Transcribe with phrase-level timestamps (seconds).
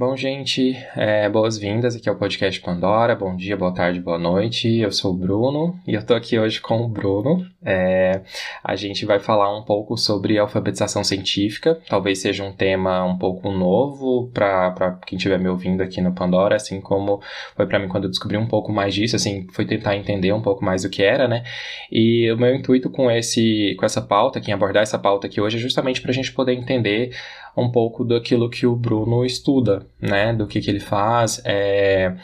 [0.00, 3.14] Bom, gente, é, boas-vindas aqui ao podcast Pandora.
[3.14, 4.78] Bom dia, boa tarde, boa noite.
[4.78, 7.46] Eu sou o Bruno e eu tô aqui hoje com o Bruno.
[7.62, 8.22] É,
[8.64, 11.78] a gente vai falar um pouco sobre alfabetização científica.
[11.88, 16.56] Talvez seja um tema um pouco novo para quem estiver me ouvindo aqui no Pandora,
[16.56, 17.20] assim como
[17.54, 20.40] foi para mim quando eu descobri um pouco mais disso, assim, foi tentar entender um
[20.40, 21.44] pouco mais do que era, né?
[21.92, 25.58] E o meu intuito com esse com essa pauta, aqui, abordar essa pauta aqui hoje
[25.58, 27.14] é justamente para a gente poder entender
[27.56, 30.32] um pouco daquilo que o Bruno estuda, né?
[30.32, 31.42] Do que, que ele faz.
[31.44, 32.14] É,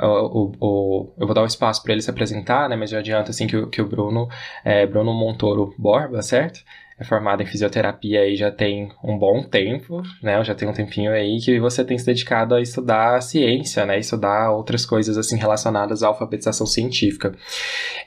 [0.00, 2.76] o, o, eu vou dar o espaço para ele se apresentar, né?
[2.76, 4.28] Mas já adianto assim que, que o Bruno
[4.64, 6.60] é Bruno Montoro Borba, certo?
[6.98, 10.42] É formado em fisioterapia aí já tem um bom tempo, né?
[10.44, 13.98] Já tem um tempinho aí que você tem se dedicado a estudar ciência, né?
[13.98, 17.32] Estudar outras coisas assim relacionadas à alfabetização científica.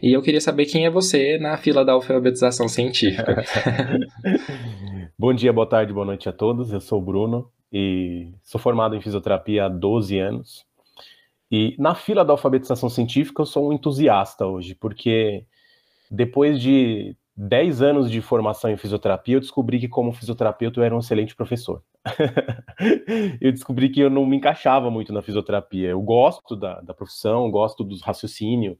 [0.01, 3.43] E eu queria saber quem é você na fila da alfabetização científica.
[5.19, 6.71] Bom dia, boa tarde, boa noite a todos.
[6.71, 10.65] Eu sou o Bruno e sou formado em fisioterapia há 12 anos.
[11.51, 15.45] E na fila da alfabetização científica eu sou um entusiasta hoje, porque
[16.09, 20.95] depois de 10 anos de formação em fisioterapia, eu descobri que como fisioterapeuta eu era
[20.95, 21.83] um excelente professor.
[23.41, 25.89] eu descobri que eu não me encaixava muito na fisioterapia.
[25.89, 28.77] Eu gosto da, da profissão, gosto do raciocínio,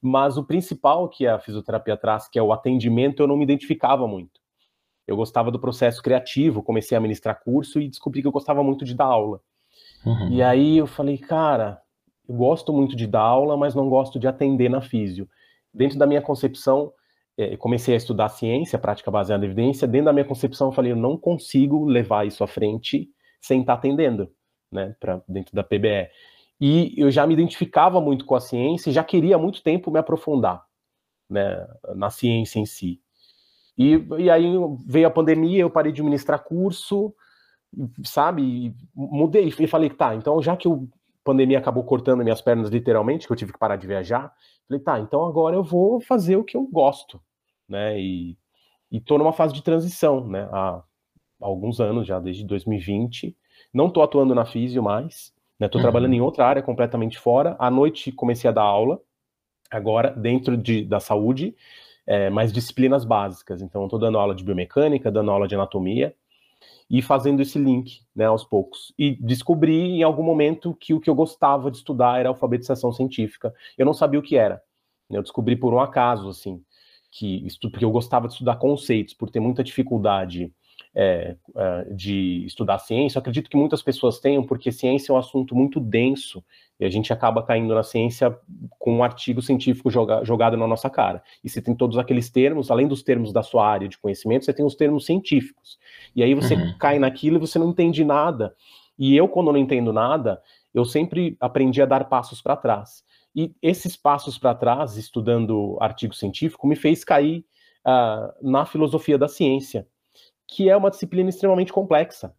[0.00, 4.06] mas o principal que a fisioterapia traz, que é o atendimento, eu não me identificava
[4.06, 4.44] muito
[5.06, 8.84] eu gostava do processo criativo, comecei a ministrar curso e descobri que eu gostava muito
[8.84, 9.40] de dar aula.
[10.04, 10.30] Uhum.
[10.30, 11.80] E aí eu falei, cara,
[12.28, 15.28] eu gosto muito de dar aula, mas não gosto de atender na físio.
[15.72, 16.92] Dentro da minha concepção,
[17.36, 19.88] é, comecei a estudar ciência, prática baseada em evidência.
[19.88, 23.08] Dentro da minha concepção, eu falei, eu não consigo levar isso à frente
[23.40, 24.30] sem estar atendendo,
[24.72, 26.08] né, para dentro da PBE.
[26.60, 29.98] E eu já me identificava muito com a ciência já queria há muito tempo me
[29.98, 30.64] aprofundar,
[31.28, 33.00] né, na ciência em si.
[33.76, 34.54] E, e aí
[34.86, 37.12] veio a pandemia, eu parei de ministrar curso,
[38.04, 38.42] sabe?
[38.42, 40.70] E mudei e falei, tá, então já que a
[41.24, 44.32] pandemia acabou cortando minhas pernas literalmente, que eu tive que parar de viajar,
[44.68, 47.20] falei, tá, então agora eu vou fazer o que eu gosto,
[47.68, 47.98] né?
[47.98, 48.36] E,
[48.92, 50.46] e tô numa fase de transição, né?
[50.52, 50.82] Há
[51.40, 53.36] alguns anos já, desde 2020.
[53.72, 55.66] Não tô atuando na físio mais, né?
[55.66, 55.82] Tô uhum.
[55.82, 57.56] trabalhando em outra área completamente fora.
[57.58, 59.00] À noite comecei a dar aula,
[59.70, 61.56] agora dentro de, da saúde,
[62.06, 63.62] é, mais disciplinas básicas.
[63.62, 66.14] Então, estou dando aula de biomecânica, dando aula de anatomia
[66.88, 68.92] e fazendo esse link, né, aos poucos.
[68.98, 73.52] E descobri em algum momento que o que eu gostava de estudar era alfabetização científica.
[73.76, 74.62] Eu não sabia o que era.
[75.10, 76.62] Eu descobri por um acaso, assim,
[77.10, 80.52] que porque eu gostava de estudar conceitos, por ter muita dificuldade
[80.94, 85.18] é, é, de estudar ciência, eu acredito que muitas pessoas tenham, porque ciência é um
[85.18, 86.44] assunto muito denso
[86.78, 88.36] e a gente acaba caindo na ciência
[88.78, 91.22] com um artigo científico joga, jogado na nossa cara.
[91.42, 94.52] E você tem todos aqueles termos, além dos termos da sua área de conhecimento, você
[94.52, 95.78] tem os termos científicos.
[96.14, 96.76] E aí você uhum.
[96.78, 98.54] cai naquilo e você não entende nada.
[98.98, 100.40] E eu, quando não entendo nada,
[100.72, 103.04] eu sempre aprendi a dar passos para trás.
[103.34, 107.44] E esses passos para trás, estudando artigo científico, me fez cair
[107.84, 109.86] uh, na filosofia da ciência
[110.48, 112.34] que é uma disciplina extremamente complexa.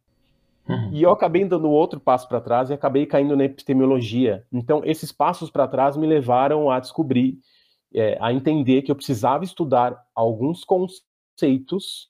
[0.67, 0.89] Uhum.
[0.91, 4.45] E eu acabei dando outro passo para trás e acabei caindo na epistemologia.
[4.51, 7.37] Então, esses passos para trás me levaram a descobrir,
[7.93, 12.09] é, a entender que eu precisava estudar alguns conceitos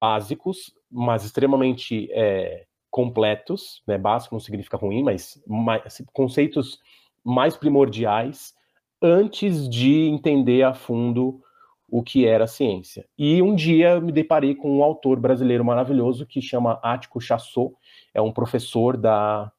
[0.00, 3.96] básicos, mas extremamente é, completos, né?
[3.96, 6.78] Básico não significa ruim, mas mais, assim, conceitos
[7.24, 8.54] mais primordiais
[9.00, 11.40] antes de entender a fundo
[11.90, 13.06] o que era ciência.
[13.18, 17.74] E um dia me deparei com um autor brasileiro maravilhoso que chama Ático Chassot,
[18.14, 19.50] é um professor da,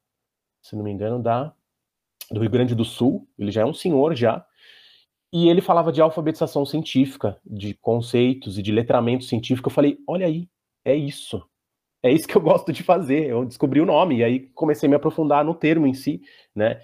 [0.62, 1.52] se não me engano, da
[2.30, 4.44] do Rio Grande do Sul, ele já é um senhor já,
[5.32, 9.68] e ele falava de alfabetização científica, de conceitos e de letramento científico.
[9.68, 10.48] Eu falei, olha aí,
[10.84, 11.42] é isso.
[12.02, 13.30] É isso que eu gosto de fazer.
[13.30, 16.20] Eu descobri o nome e aí comecei a me aprofundar no termo em si,
[16.54, 16.80] né?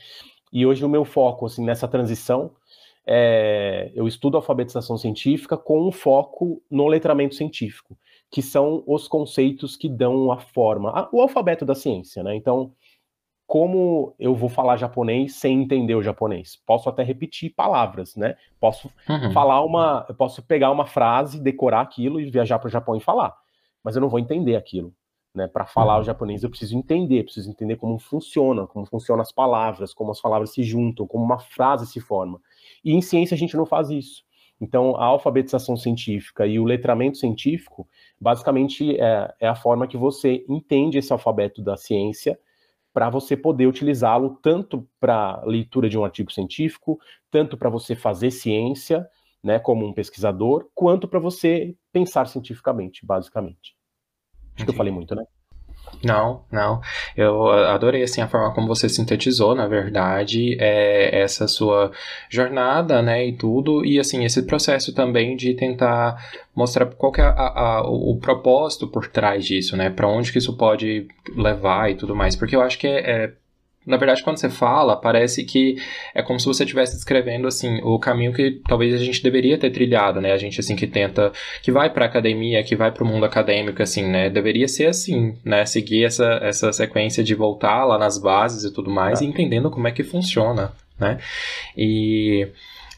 [0.50, 2.54] E hoje o meu foco assim nessa transição
[3.10, 7.96] é, eu estudo alfabetização científica com um foco no letramento científico,
[8.30, 12.36] que são os conceitos que dão a forma, a, o alfabeto da ciência, né?
[12.36, 12.70] Então,
[13.46, 16.60] como eu vou falar japonês sem entender o japonês?
[16.66, 18.36] Posso até repetir palavras, né?
[18.60, 19.32] Posso uhum.
[19.32, 23.00] falar uma, eu posso pegar uma frase, decorar aquilo e viajar para o Japão e
[23.00, 23.34] falar,
[23.82, 24.92] mas eu não vou entender aquilo.
[25.34, 26.00] Né, para falar uhum.
[26.00, 30.20] o japonês eu preciso entender, preciso entender como funciona, como funcionam as palavras, como as
[30.20, 32.40] palavras se juntam, como uma frase se forma.
[32.84, 34.24] E em ciência a gente não faz isso.
[34.60, 37.88] Então, a alfabetização científica e o letramento científico,
[38.20, 42.38] basicamente, é, é a forma que você entende esse alfabeto da ciência
[42.92, 46.98] para você poder utilizá-lo tanto para leitura de um artigo científico,
[47.30, 49.08] tanto para você fazer ciência,
[49.40, 53.76] né, como um pesquisador, quanto para você pensar cientificamente, basicamente.
[54.56, 55.24] Acho que eu falei muito, né?
[56.02, 56.80] Não, não.
[57.16, 61.90] Eu adorei assim a forma como você sintetizou, na verdade, é, essa sua
[62.30, 66.16] jornada, né, e tudo, e assim esse processo também de tentar
[66.54, 70.56] mostrar qual é a, a, o propósito por trás disso, né, para onde que isso
[70.56, 73.32] pode levar e tudo mais, porque eu acho que é, é
[73.88, 75.76] na verdade, quando você fala, parece que
[76.14, 79.70] é como se você estivesse descrevendo assim o caminho que talvez a gente deveria ter
[79.70, 80.32] trilhado, né?
[80.32, 81.32] A gente assim que tenta,
[81.62, 84.28] que vai para academia, que vai para o mundo acadêmico, assim, né?
[84.28, 85.64] Deveria ser assim, né?
[85.64, 89.24] Seguir essa, essa sequência de voltar lá nas bases e tudo mais, é.
[89.24, 91.18] e entendendo como é que funciona, né?
[91.76, 92.46] E,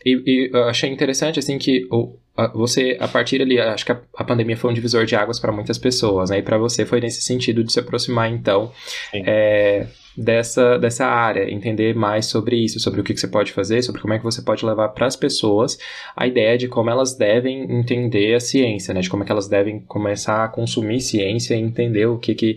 [0.04, 2.16] e, e eu achei interessante assim que o,
[2.54, 5.52] você, a partir ali, acho que a, a, pandemia foi um divisor de águas para
[5.52, 6.38] muitas pessoas, né?
[6.38, 8.72] E para você foi nesse sentido de se aproximar, então,
[9.12, 9.86] é,
[10.16, 14.00] dessa, dessa área, entender mais sobre isso, sobre o que, que você pode fazer, sobre
[14.00, 15.78] como é que você pode levar para as pessoas
[16.16, 19.00] a ideia de como elas devem entender a ciência, né?
[19.00, 22.56] De como é que elas devem começar a consumir ciência e entender o que, que,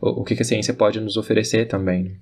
[0.00, 2.16] o, o que, que a ciência pode nos oferecer também.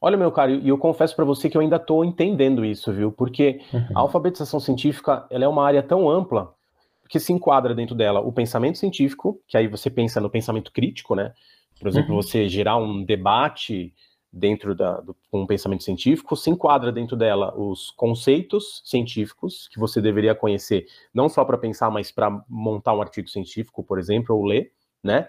[0.00, 3.10] Olha, meu caro, e eu confesso para você que eu ainda estou entendendo isso, viu?
[3.10, 3.86] Porque uhum.
[3.94, 6.52] a alfabetização científica ela é uma área tão ampla
[7.08, 11.14] que se enquadra dentro dela o pensamento científico, que aí você pensa no pensamento crítico,
[11.14, 11.32] né?
[11.80, 12.22] Por exemplo, uhum.
[12.22, 13.92] você gerar um debate
[14.32, 19.78] dentro da, do, com um pensamento científico, se enquadra dentro dela os conceitos científicos que
[19.78, 24.36] você deveria conhecer, não só para pensar, mas para montar um artigo científico, por exemplo,
[24.36, 24.72] ou ler,
[25.02, 25.28] né?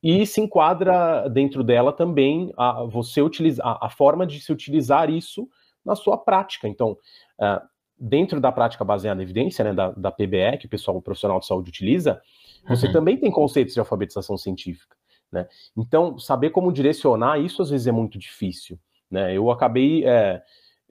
[0.00, 5.10] E se enquadra dentro dela também a você utilizar a, a forma de se utilizar
[5.10, 5.48] isso
[5.84, 6.68] na sua prática.
[6.68, 6.92] Então,
[7.40, 7.60] uh,
[7.98, 11.40] dentro da prática baseada em evidência, né, da, da PBE, que o pessoal o profissional
[11.40, 12.20] de saúde utiliza,
[12.68, 12.92] você uhum.
[12.92, 14.94] também tem conceitos de alfabetização científica.
[15.34, 15.48] Né?
[15.76, 18.78] Então, saber como direcionar isso às vezes é muito difícil.
[19.10, 19.36] Né?
[19.36, 20.40] Eu acabei é,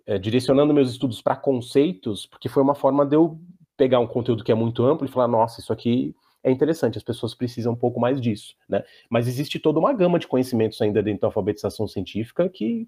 [0.06, 3.40] é, direcionando meus estudos para conceitos, porque foi uma forma de eu
[3.78, 6.13] pegar um conteúdo que é muito amplo e falar, nossa, isso aqui
[6.44, 8.84] é interessante, as pessoas precisam um pouco mais disso, né?
[9.10, 12.86] Mas existe toda uma gama de conhecimentos ainda dentro da alfabetização científica que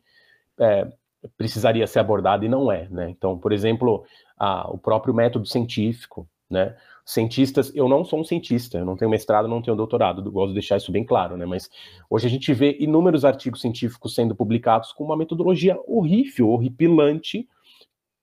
[0.59, 0.91] é,
[1.37, 3.09] precisaria ser abordada e não é, né?
[3.09, 4.03] Então, por exemplo,
[4.37, 6.75] a, o próprio método científico, né?
[7.05, 10.53] Cientistas, eu não sou um cientista, eu não tenho mestrado, não tenho doutorado, gosto de
[10.55, 11.45] deixar isso bem claro, né?
[11.45, 11.69] Mas
[12.09, 17.47] hoje a gente vê inúmeros artigos científicos sendo publicados com uma metodologia horrível, horripilante,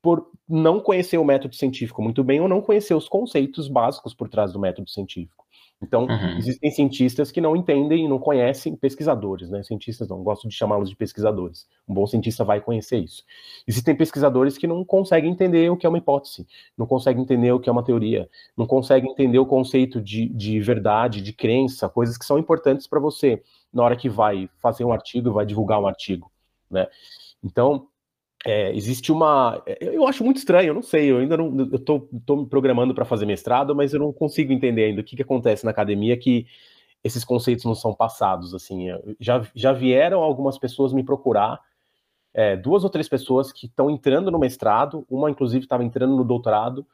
[0.03, 4.29] por não conhecer o método científico muito bem ou não conhecer os conceitos básicos por
[4.29, 5.43] trás do método científico.
[5.83, 6.39] Então, uhum.
[6.39, 9.65] existem cientistas que não entendem e não conhecem pesquisadores, né?
[9.65, 11.67] Cientistas não, gosto de chamá-los de pesquisadores.
[11.89, 13.25] Um bom cientista vai conhecer isso.
[13.67, 16.47] Existem pesquisadores que não conseguem entender o que é uma hipótese,
[16.79, 20.61] não conseguem entender o que é uma teoria, não conseguem entender o conceito de, de
[20.61, 24.93] verdade, de crença, coisas que são importantes para você na hora que vai fazer um
[24.93, 26.31] artigo, vai divulgar um artigo,
[26.71, 26.87] né?
[27.43, 27.89] Então,
[28.45, 29.63] é, existe uma.
[29.67, 31.69] É, eu acho muito estranho, eu não sei, eu ainda não.
[31.73, 35.05] Eu tô, tô me programando para fazer mestrado, mas eu não consigo entender ainda o
[35.05, 36.47] que, que acontece na academia que
[37.05, 38.55] esses conceitos não são passados.
[38.55, 38.89] Assim,
[39.21, 41.61] já, já vieram algumas pessoas me procurar,
[42.35, 46.25] é, duas ou três pessoas que estão entrando no mestrado, uma inclusive estava entrando no
[46.25, 46.87] doutorado,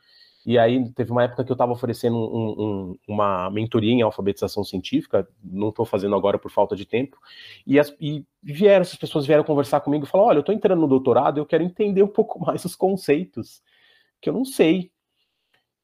[0.48, 4.64] e aí teve uma época que eu estava oferecendo um, um, uma mentoria em alfabetização
[4.64, 7.18] científica, não estou fazendo agora por falta de tempo,
[7.66, 10.80] e, as, e vieram, essas pessoas vieram conversar comigo e falaram, olha, eu estou entrando
[10.80, 13.62] no doutorado, eu quero entender um pouco mais os conceitos,
[14.22, 14.90] que eu não sei.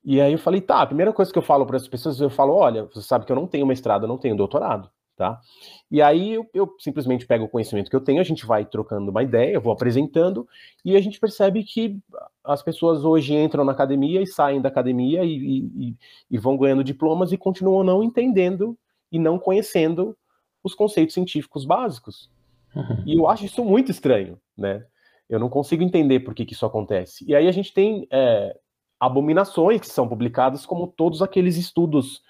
[0.02, 2.30] E aí eu falei, tá, a primeira coisa que eu falo para as pessoas, eu
[2.30, 5.40] falo, olha, você sabe que eu não tenho mestrado, eu não tenho doutorado tá?
[5.90, 9.11] E aí eu, eu, simplesmente pego o conhecimento que eu tenho, a gente vai trocando
[9.11, 10.47] uma ideia, eu vou apresentando,
[10.85, 11.99] e a gente percebe que
[12.42, 15.97] as pessoas hoje entram na academia e saem da academia e, e,
[16.30, 18.76] e vão ganhando diplomas e continuam não entendendo
[19.11, 20.16] e não conhecendo
[20.62, 22.30] os conceitos científicos básicos.
[22.75, 23.02] Uhum.
[23.06, 24.85] E eu acho isso muito estranho, né?
[25.28, 27.25] Eu não consigo entender por que, que isso acontece.
[27.26, 28.59] E aí a gente tem é,
[28.99, 32.23] abominações que são publicadas, como todos aqueles estudos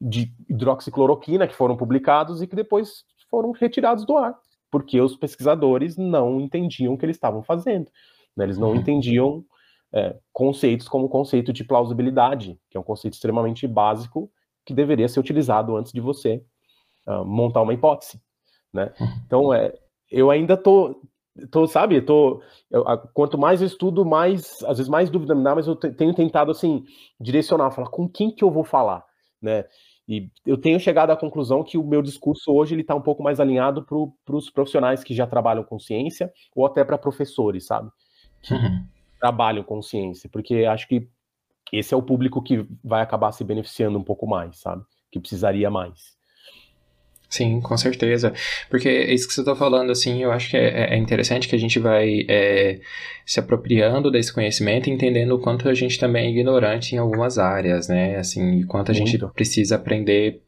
[0.00, 4.34] de hidroxicloroquina que foram publicados e que depois foram retirados do ar,
[4.70, 7.90] porque os pesquisadores não entendiam o que eles estavam fazendo.
[8.36, 8.44] Né?
[8.44, 8.76] Eles não uhum.
[8.76, 9.44] entendiam
[9.92, 14.30] é, conceitos como o conceito de plausibilidade, que é um conceito extremamente básico
[14.64, 16.42] que deveria ser utilizado antes de você
[17.06, 18.20] uh, montar uma hipótese.
[18.72, 18.92] Né?
[19.00, 19.06] Uhum.
[19.26, 19.74] Então, é,
[20.10, 21.02] eu ainda tô,
[21.50, 25.54] tô sabe, tô, eu, quanto mais eu estudo, mais, às vezes mais dúvida me dá,
[25.54, 26.84] mas eu tenho tentado, assim,
[27.18, 29.04] direcionar, falar com quem que eu vou falar,
[29.40, 29.64] né?
[30.10, 33.22] E eu tenho chegado à conclusão que o meu discurso hoje ele está um pouco
[33.22, 33.86] mais alinhado
[34.24, 37.88] para os profissionais que já trabalham com ciência ou até para professores, sabe?
[38.42, 38.84] Que, uhum.
[39.20, 41.08] trabalham com ciência, porque acho que
[41.72, 44.82] esse é o público que vai acabar se beneficiando um pouco mais, sabe?
[45.12, 46.18] Que precisaria mais.
[47.30, 48.34] Sim, com certeza.
[48.68, 51.54] Porque é isso que você está falando, assim, eu acho que é, é, interessante que
[51.54, 52.80] a gente vai é,
[53.24, 57.86] se apropriando desse conhecimento, entendendo o quanto a gente também é ignorante em algumas áreas,
[57.86, 58.16] né?
[58.16, 59.08] Assim, o quanto a Muito.
[59.08, 60.42] gente precisa aprender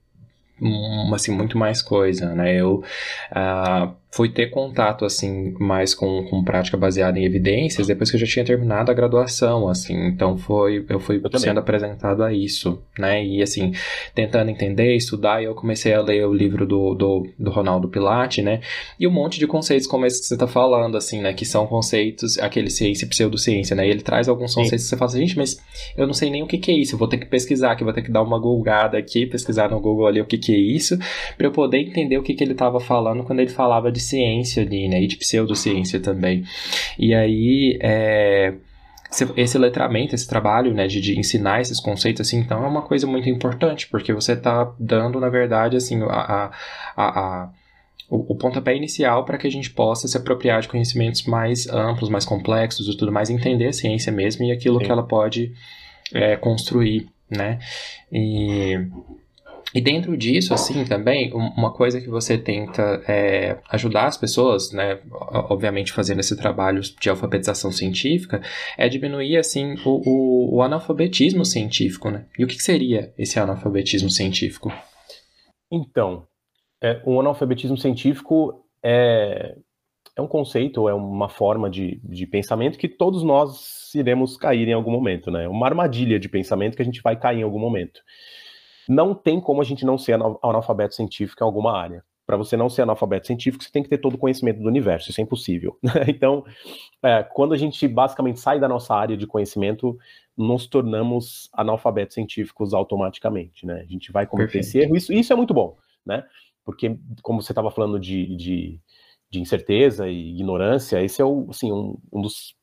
[1.12, 2.61] assim, muito mais coisa, né?
[2.61, 2.85] Eu
[3.33, 8.21] uh, fui ter contato, assim, mais com, com prática baseada em evidências depois que eu
[8.21, 9.95] já tinha terminado a graduação, assim.
[10.07, 13.25] Então, foi, eu fui eu sendo apresentado a isso, né?
[13.25, 13.73] E, assim,
[14.14, 18.42] tentando entender, estudar, e eu comecei a ler o livro do, do, do Ronaldo Pilate,
[18.42, 18.61] né?
[19.00, 21.33] E um monte de conceitos como esse que você tá falando, assim, né?
[21.33, 23.87] Que são conceitos, aquele ciência e pseudociência, né?
[23.87, 24.85] E ele traz alguns conceitos Sim.
[24.85, 25.59] que você fala assim, gente, mas
[25.97, 27.83] eu não sei nem o que, que é isso, eu vou ter que pesquisar aqui,
[27.83, 30.59] vou ter que dar uma googada aqui, pesquisar no Google ali o que, que é
[30.59, 30.99] isso,
[31.38, 34.63] para eu poder entender o que, que ele tava falando quando ele falava de ciência
[34.63, 35.03] ali, né?
[35.03, 36.45] E de pseudociência também.
[36.99, 38.55] E aí, é,
[39.37, 43.07] esse letramento, esse trabalho, né, de, de, ensinar esses conceitos, assim, então é uma coisa
[43.07, 46.51] muito importante, porque você está dando, na verdade, assim, a,
[46.97, 47.51] a, a
[48.09, 52.11] o, o pontapé inicial para que a gente possa se apropriar de conhecimentos mais amplos,
[52.11, 54.85] mais complexos e tudo mais, entender a ciência mesmo e aquilo Sim.
[54.85, 55.53] que ela pode
[56.13, 57.59] é, construir, né?
[58.13, 58.79] E
[59.75, 65.00] e dentro disso, assim, também, uma coisa que você tenta é, ajudar as pessoas, né,
[65.11, 68.43] obviamente fazendo esse trabalho de alfabetização científica,
[68.76, 72.26] é diminuir, assim, o, o, o analfabetismo científico, né?
[72.38, 74.71] E o que seria esse analfabetismo científico?
[75.71, 76.26] Então,
[76.83, 79.57] é, o analfabetismo científico é,
[80.14, 84.75] é um conceito, é uma forma de, de pensamento que todos nós iremos cair em
[84.75, 85.49] algum momento, né?
[85.49, 88.00] Uma armadilha de pensamento que a gente vai cair em algum momento
[88.89, 92.05] não tem como a gente não ser analfabeto científico em alguma área.
[92.25, 95.11] Para você não ser analfabeto científico, você tem que ter todo o conhecimento do universo,
[95.11, 95.77] isso é impossível.
[96.09, 96.45] então,
[97.03, 99.99] é, quando a gente basicamente sai da nossa área de conhecimento,
[100.37, 103.81] nos tornamos analfabetos científicos automaticamente, né?
[103.81, 104.67] A gente vai cometer Perfeito.
[104.67, 106.25] esse erro, isso, isso é muito bom, né?
[106.65, 108.81] Porque, como você estava falando de, de,
[109.29, 112.55] de, incerteza e ignorância, esse é o, assim, um, um dos,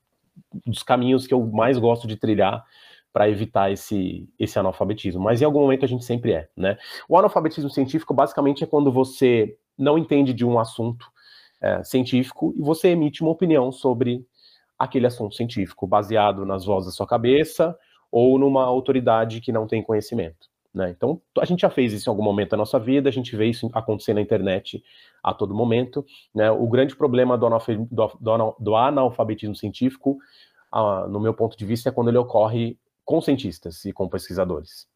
[0.65, 2.65] dos caminhos que eu mais gosto de trilhar
[3.11, 5.21] para evitar esse, esse analfabetismo.
[5.21, 6.77] Mas em algum momento a gente sempre é, né?
[7.07, 11.07] O analfabetismo científico basicamente é quando você não entende de um assunto
[11.61, 14.25] é, científico e você emite uma opinião sobre
[14.77, 17.77] aquele assunto científico, baseado nas vozes da sua cabeça
[18.11, 20.47] ou numa autoridade que não tem conhecimento.
[20.73, 20.91] Né?
[20.91, 23.47] Então, a gente já fez isso em algum momento da nossa vida, a gente vê
[23.47, 24.83] isso acontecer na internet
[25.23, 26.05] a todo momento.
[26.33, 26.49] Né?
[26.51, 27.49] O grande problema do,
[27.89, 30.17] do, do analfabetismo científico,
[30.71, 32.77] ah, no meu ponto de vista, é quando ele ocorre
[33.09, 34.87] com cientistas e com pesquisadores.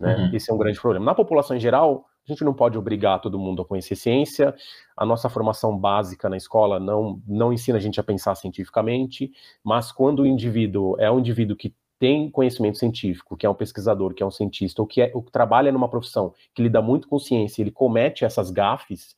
[0.00, 0.16] Né?
[0.16, 0.34] Uhum.
[0.34, 1.04] Esse é um grande problema.
[1.04, 4.52] Na população em geral, a gente não pode obrigar todo mundo a conhecer ciência.
[4.96, 9.30] A nossa formação básica na escola não, não ensina a gente a pensar cientificamente,
[9.62, 14.14] mas quando o indivíduo é um indivíduo que tem conhecimento científico, que é um pesquisador,
[14.14, 17.06] que é um cientista, ou que, é, ou que trabalha numa profissão que lida muito
[17.06, 19.14] com ciência, ele comete essas gafes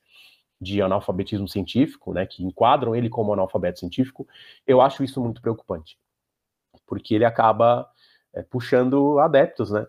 [0.60, 4.28] de analfabetismo científico, né, que enquadram ele como analfabeto científico,
[4.66, 5.96] eu acho isso muito preocupante,
[6.86, 7.88] porque ele acaba
[8.34, 9.86] é, puxando adeptos, né?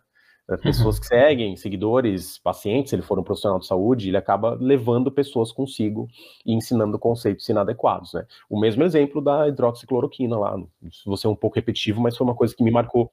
[0.50, 4.58] É, pessoas que seguem, seguidores, pacientes, se ele for um profissional de saúde, ele acaba
[4.60, 6.08] levando pessoas consigo
[6.46, 8.26] e ensinando conceitos inadequados, né?
[8.50, 10.62] O mesmo exemplo da hidroxicloroquina lá,
[11.06, 13.12] vou ser um pouco repetitivo, mas foi uma coisa que me marcou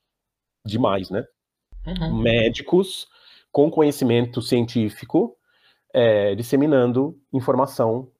[0.66, 1.24] demais, né?
[1.86, 2.20] Uhum.
[2.20, 3.08] Médicos
[3.52, 5.36] com conhecimento científico
[5.92, 8.10] é, disseminando informação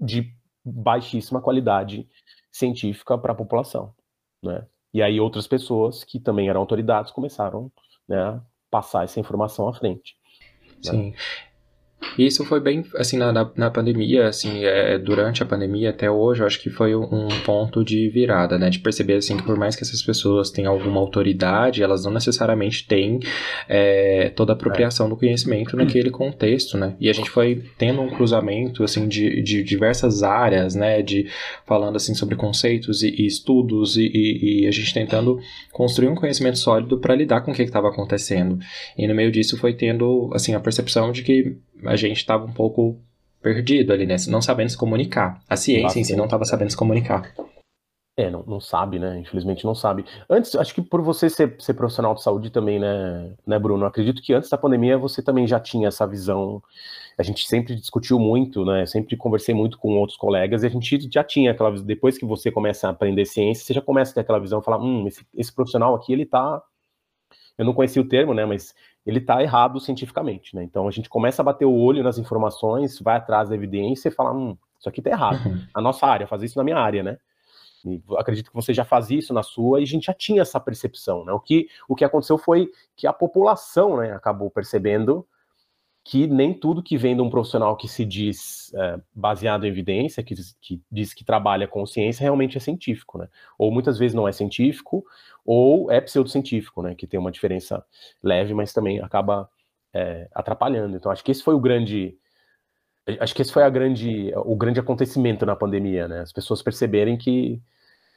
[0.00, 0.32] de
[0.64, 2.08] baixíssima qualidade
[2.50, 3.94] científica para a população,
[4.42, 4.66] né?
[4.94, 7.70] E aí outras pessoas que também eram autoridades começaram
[8.08, 10.16] né, a passar essa informação à frente.
[10.84, 10.92] Né?
[10.92, 11.10] Sim.
[11.10, 11.16] Né?
[12.18, 16.46] Isso foi bem, assim, na, na pandemia, assim, é, durante a pandemia até hoje, eu
[16.46, 18.70] acho que foi um ponto de virada, né?
[18.70, 22.86] De perceber, assim, que por mais que essas pessoas tenham alguma autoridade, elas não necessariamente
[22.86, 23.18] têm
[23.68, 26.94] é, toda a apropriação do conhecimento naquele contexto, né?
[27.00, 31.02] E a gente foi tendo um cruzamento, assim, de, de diversas áreas, né?
[31.02, 31.26] De
[31.66, 35.40] falando, assim, sobre conceitos e, e estudos e, e, e, a gente tentando
[35.72, 38.58] construir um conhecimento sólido para lidar com o que estava acontecendo.
[38.96, 42.52] E no meio disso foi tendo, assim, a percepção de que a gente estava um
[42.52, 43.00] pouco
[43.42, 44.16] perdido ali, né?
[44.28, 45.42] Não sabendo se comunicar.
[45.48, 46.00] A ciência Bastante.
[46.00, 47.32] em si não estava sabendo se comunicar.
[48.16, 49.18] É, não, não sabe, né?
[49.18, 50.04] Infelizmente não sabe.
[50.30, 53.84] Antes, acho que por você ser, ser profissional de saúde também, né, né, Bruno?
[53.84, 56.62] Acredito que antes da pandemia você também já tinha essa visão.
[57.18, 58.86] A gente sempre discutiu muito, né?
[58.86, 61.84] Sempre conversei muito com outros colegas e a gente já tinha aquela visão.
[61.84, 64.78] Depois que você começa a aprender ciência, você já começa a ter aquela visão, falar,
[64.78, 66.62] hum, esse, esse profissional aqui, ele tá.
[67.58, 68.44] Eu não conhecia o termo, né?
[68.46, 68.74] Mas
[69.06, 70.62] ele está errado cientificamente, né?
[70.62, 74.12] Então a gente começa a bater o olho nas informações, vai atrás da evidência e
[74.12, 75.46] fala, hum, isso aqui está errado.
[75.46, 75.66] Uhum.
[75.74, 77.18] A nossa área, fazer isso na minha área, né?
[77.84, 80.58] E acredito que você já fazia isso na sua e a gente já tinha essa
[80.58, 81.32] percepção, né?
[81.32, 85.26] O que, o que aconteceu foi que a população, né, acabou percebendo
[86.04, 90.22] que nem tudo que vem de um profissional que se diz é, baseado em evidência,
[90.22, 93.26] que, que, diz que trabalha com ciência, realmente é científico, né?
[93.58, 95.02] Ou muitas vezes não é científico,
[95.46, 96.94] ou é pseudocientífico, né?
[96.94, 97.82] Que tem uma diferença
[98.22, 99.48] leve, mas também acaba
[99.94, 100.94] é, atrapalhando.
[100.94, 102.18] Então, acho que esse foi o grande.
[103.18, 106.20] Acho que esse foi a grande, o grande acontecimento na pandemia, né?
[106.20, 107.62] As pessoas perceberem que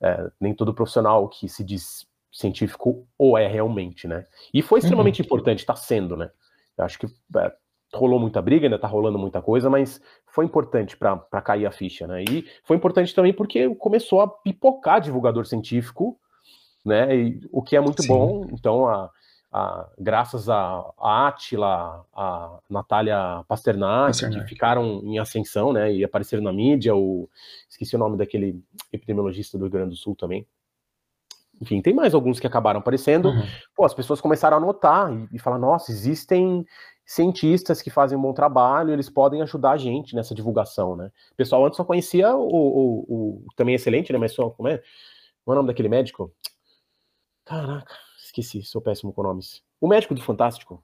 [0.02, 4.26] é, nem todo profissional que se diz científico ou é realmente, né?
[4.54, 5.26] E foi extremamente uhum.
[5.26, 6.30] importante, está sendo, né?
[6.78, 7.54] Eu acho que é,
[7.94, 12.06] rolou muita briga, ainda tá rolando muita coisa, mas foi importante para cair a ficha,
[12.06, 12.24] né?
[12.24, 16.20] E foi importante também porque começou a pipocar divulgador científico,
[16.86, 17.16] né?
[17.16, 18.10] E, o que é muito Sim.
[18.10, 18.48] bom.
[18.52, 19.10] Então, a,
[19.52, 25.94] a, graças a, a Atila, a Natália Pasternak, Pasternak, que ficaram em ascensão, né?
[25.94, 27.30] E apareceram na mídia, o,
[27.70, 30.46] esqueci o nome daquele epidemiologista do Rio Grande do Sul também.
[31.60, 33.30] Enfim, tem mais alguns que acabaram aparecendo.
[33.30, 33.44] Uhum.
[33.76, 36.66] Pô, as pessoas começaram a notar e, e falar: nossa, existem
[37.08, 41.10] cientistas que fazem um bom trabalho, eles podem ajudar a gente nessa divulgação, né?
[41.32, 44.20] O pessoal antes só conhecia o, o, o também excelente, né?
[44.20, 44.84] Mas só, como é?
[45.46, 46.36] Qual é o nome daquele médico?
[47.46, 49.64] Caraca, esqueci, sou péssimo com nomes.
[49.80, 50.84] O médico do Fantástico.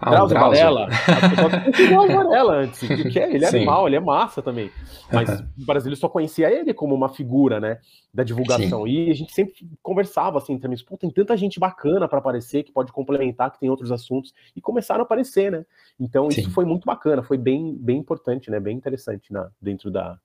[0.00, 0.88] Ah, Drauzio Varela.
[1.88, 3.58] Drauzio Varela antes, porque ele é Sim.
[3.58, 4.70] animal, ele é massa também.
[5.12, 7.78] Mas o Brasil só conhecia ele como uma figura, né,
[8.12, 8.84] da divulgação.
[8.84, 8.90] Sim.
[8.90, 12.72] E a gente sempre conversava assim, também, pô, tem tanta gente bacana para aparecer que
[12.72, 15.64] pode complementar, que tem outros assuntos e começaram a aparecer, né?
[15.98, 16.40] Então Sim.
[16.40, 20.18] isso foi muito bacana, foi bem, bem importante, né, bem interessante na, dentro da,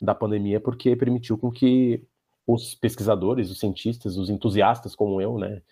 [0.00, 2.02] da pandemia, porque permitiu com que
[2.46, 5.62] os pesquisadores, os cientistas, os entusiastas como eu, né,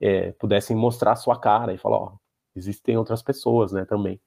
[0.00, 2.12] é, pudessem mostrar a sua cara e falar, ó,
[2.54, 4.20] existem outras pessoas, né, também.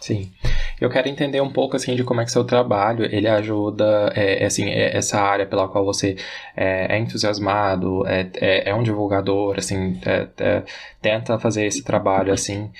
[0.00, 0.32] Sim.
[0.80, 4.42] Eu quero entender um pouco, assim, de como é que seu trabalho, ele ajuda, é,
[4.42, 6.16] é assim, é, essa área pela qual você
[6.56, 10.62] é, é entusiasmado, é, é, é, um divulgador, assim, é,
[11.00, 12.70] tenta fazer esse trabalho, assim.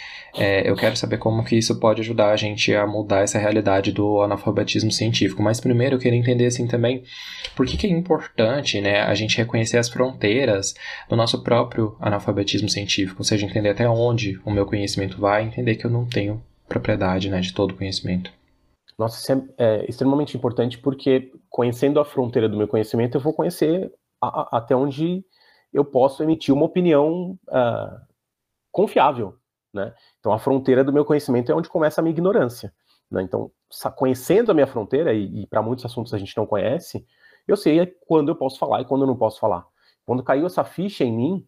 [0.64, 4.22] eu quero saber como que isso pode ajudar a gente a mudar essa realidade do
[4.22, 5.42] analfabetismo científico.
[5.42, 7.02] Mas primeiro eu queria entender, assim, também,
[7.56, 10.74] por que, que é importante, né, a gente reconhecer as fronteiras
[11.08, 15.76] do nosso próprio analfabetismo científico, ou seja, entender até onde o meu conhecimento vai, entender
[15.76, 18.32] que eu não tenho propriedade né, de todo o conhecimento.
[18.98, 23.32] Nossa, isso é, é, extremamente importante porque conhecendo a fronteira do meu conhecimento, eu vou
[23.32, 25.24] conhecer a, a, até onde
[25.72, 28.00] eu posso emitir uma opinião uh,
[28.72, 29.36] confiável,
[29.72, 29.94] né?
[30.18, 32.72] Então, a fronteira do meu conhecimento é onde começa a minha ignorância,
[33.10, 33.22] né?
[33.22, 33.50] Então,
[33.94, 37.06] conhecendo a minha fronteira, e, e para muitos assuntos a gente não conhece,
[37.46, 39.64] eu sei quando eu posso falar e quando eu não posso falar.
[40.04, 41.47] Quando caiu essa ficha em mim,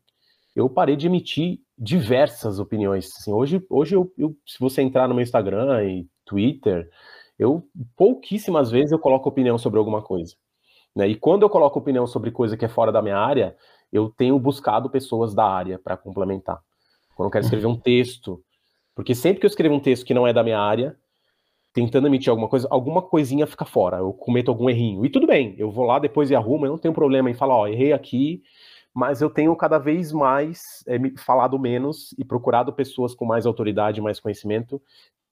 [0.54, 3.08] eu parei de emitir diversas opiniões.
[3.18, 6.88] Assim, hoje, hoje eu, eu, se você entrar no meu Instagram e Twitter,
[7.38, 10.34] eu pouquíssimas vezes eu coloco opinião sobre alguma coisa.
[10.94, 11.08] Né?
[11.08, 13.56] E quando eu coloco opinião sobre coisa que é fora da minha área,
[13.92, 16.60] eu tenho buscado pessoas da área para complementar.
[17.14, 18.42] Quando eu quero escrever um texto,
[18.94, 20.96] porque sempre que eu escrevo um texto que não é da minha área,
[21.72, 25.04] tentando emitir alguma coisa, alguma coisinha fica fora, eu cometo algum errinho.
[25.04, 27.56] E tudo bem, eu vou lá depois e arrumo, eu não tenho problema em falar,
[27.56, 28.42] ó, errei aqui,
[29.00, 33.98] mas eu tenho cada vez mais é, falado menos e procurado pessoas com mais autoridade,
[33.98, 34.78] mais conhecimento,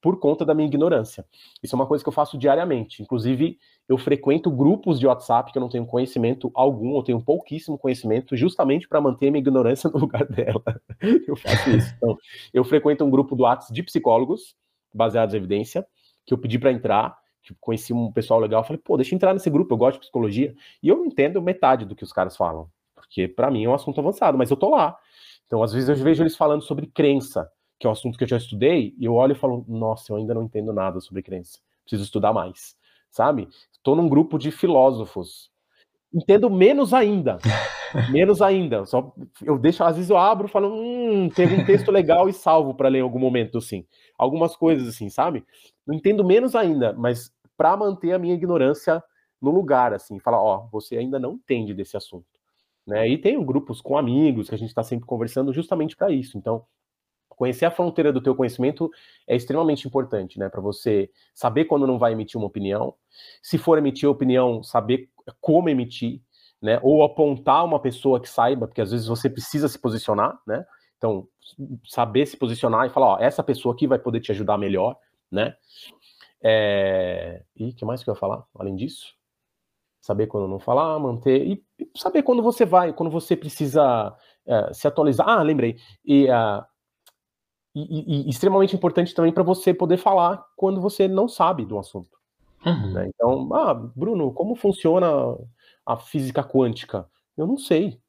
[0.01, 1.23] por conta da minha ignorância.
[1.61, 3.03] Isso é uma coisa que eu faço diariamente.
[3.03, 7.77] Inclusive, eu frequento grupos de WhatsApp que eu não tenho conhecimento algum, eu tenho pouquíssimo
[7.77, 10.63] conhecimento, justamente para manter minha ignorância no lugar dela.
[11.27, 11.93] eu faço isso.
[11.95, 12.17] Então,
[12.51, 14.55] eu frequento um grupo do WhatsApp de psicólogos,
[14.91, 15.85] baseados em evidência,
[16.25, 17.15] que eu pedi para entrar.
[17.61, 20.55] Conheci um pessoal legal, falei, pô, deixa eu entrar nesse grupo, eu gosto de psicologia.
[20.81, 22.67] E eu não entendo metade do que os caras falam
[23.09, 24.95] porque para mim é um assunto avançado, mas eu tô lá.
[25.47, 28.27] Então, às vezes eu vejo eles falando sobre crença, que é um assunto que eu
[28.27, 31.57] já estudei, e eu olho e falo, nossa, eu ainda não entendo nada sobre crença,
[31.83, 32.75] preciso estudar mais,
[33.09, 33.49] sabe?
[33.73, 35.49] Estou num grupo de filósofos,
[36.13, 37.39] entendo menos ainda,
[38.11, 38.85] menos ainda.
[38.85, 42.33] Só eu deixo, às vezes eu abro, e falo, hum, tem um texto legal e
[42.33, 43.85] salvo para ler em algum momento, assim,
[44.19, 45.43] algumas coisas assim, sabe?
[45.87, 49.03] Não entendo menos ainda, mas para manter a minha ignorância
[49.41, 52.38] no lugar, assim, falar, ó, você ainda não entende desse assunto.
[52.89, 53.07] Né?
[53.07, 56.39] E tem grupos com amigos que a gente está sempre conversando justamente para isso.
[56.39, 56.65] Então,
[57.29, 58.89] conhecer a fronteira do teu conhecimento
[59.27, 60.49] é extremamente importante, né?
[60.49, 62.95] Para você saber quando não vai emitir uma opinião,
[63.43, 65.07] se for emitir opinião, saber
[65.39, 66.19] como emitir,
[66.59, 66.79] né?
[66.81, 70.65] Ou apontar uma pessoa que saiba, porque às vezes você precisa se posicionar, né?
[70.97, 71.27] Então,
[71.85, 74.97] saber se posicionar e falar, ó, essa pessoa aqui vai poder te ajudar melhor,
[75.31, 75.55] né?
[76.41, 77.43] É...
[77.55, 79.18] E que mais que eu ia falar, além disso?
[80.01, 81.63] Saber quando não falar, manter e
[81.95, 85.27] saber quando você vai, quando você precisa uh, se atualizar.
[85.27, 85.77] Ah, lembrei.
[86.05, 86.63] E, uh,
[87.75, 91.77] e, e, e extremamente importante também para você poder falar quando você não sabe do
[91.77, 92.17] assunto.
[92.65, 92.93] Uhum.
[92.93, 93.09] Né?
[93.13, 95.07] Então, ah, Bruno, como funciona
[95.85, 97.07] a física quântica?
[97.37, 97.99] Eu não sei.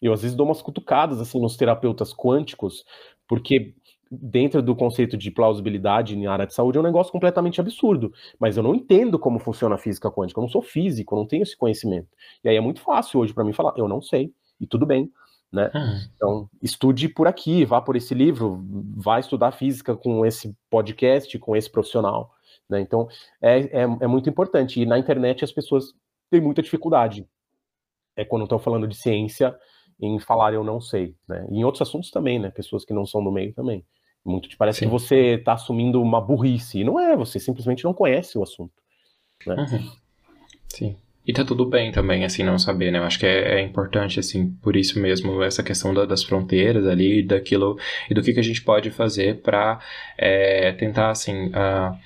[0.00, 2.84] Eu às vezes dou umas cutucadas assim nos terapeutas quânticos,
[3.28, 3.74] porque
[4.20, 8.12] dentro do conceito de plausibilidade na área de saúde é um negócio completamente absurdo.
[8.38, 10.38] Mas eu não entendo como funciona a física quântica.
[10.38, 12.08] Eu não sou físico, eu não tenho esse conhecimento.
[12.42, 15.10] E aí é muito fácil hoje para mim falar, eu não sei, e tudo bem.
[15.52, 15.70] Né?
[15.72, 16.00] Uhum.
[16.16, 18.64] Então, estude por aqui, vá por esse livro,
[18.96, 22.32] vá estudar física com esse podcast, com esse profissional.
[22.68, 22.80] Né?
[22.80, 23.08] Então,
[23.40, 24.80] é, é, é muito importante.
[24.80, 25.94] E na internet as pessoas
[26.30, 27.28] têm muita dificuldade.
[28.16, 29.56] É quando estão falando de ciência,
[30.00, 31.46] em falar eu não sei, né?
[31.50, 32.50] E em outros assuntos também, né?
[32.50, 33.84] Pessoas que não são do meio também.
[34.24, 34.86] Muito te parece Sim.
[34.86, 36.80] que você está assumindo uma burrice.
[36.80, 38.72] E não é, você simplesmente não conhece o assunto.
[39.46, 39.54] Né?
[39.54, 39.90] Uhum.
[40.68, 40.96] Sim.
[41.26, 42.98] E tá tudo bem também, assim, não saber, né?
[42.98, 46.86] Eu acho que é, é importante, assim, por isso mesmo, essa questão da, das fronteiras
[46.86, 47.78] ali, daquilo,
[48.10, 49.80] e do que, que a gente pode fazer para
[50.18, 51.96] é, tentar, assim, uh,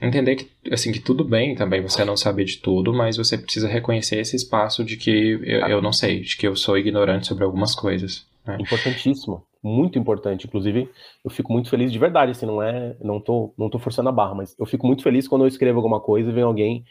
[0.00, 3.68] entender que, assim, que tudo bem também você não saber de tudo, mas você precisa
[3.68, 7.44] reconhecer esse espaço de que eu, eu não sei, de que eu sou ignorante sobre
[7.44, 8.26] algumas coisas.
[8.46, 8.58] Né?
[8.60, 10.46] Importantíssimo muito importante.
[10.46, 10.90] Inclusive,
[11.24, 14.12] eu fico muito feliz de verdade, assim, não é, não tô, não tô forçando a
[14.12, 16.84] barra, mas eu fico muito feliz quando eu escrevo alguma coisa e vem alguém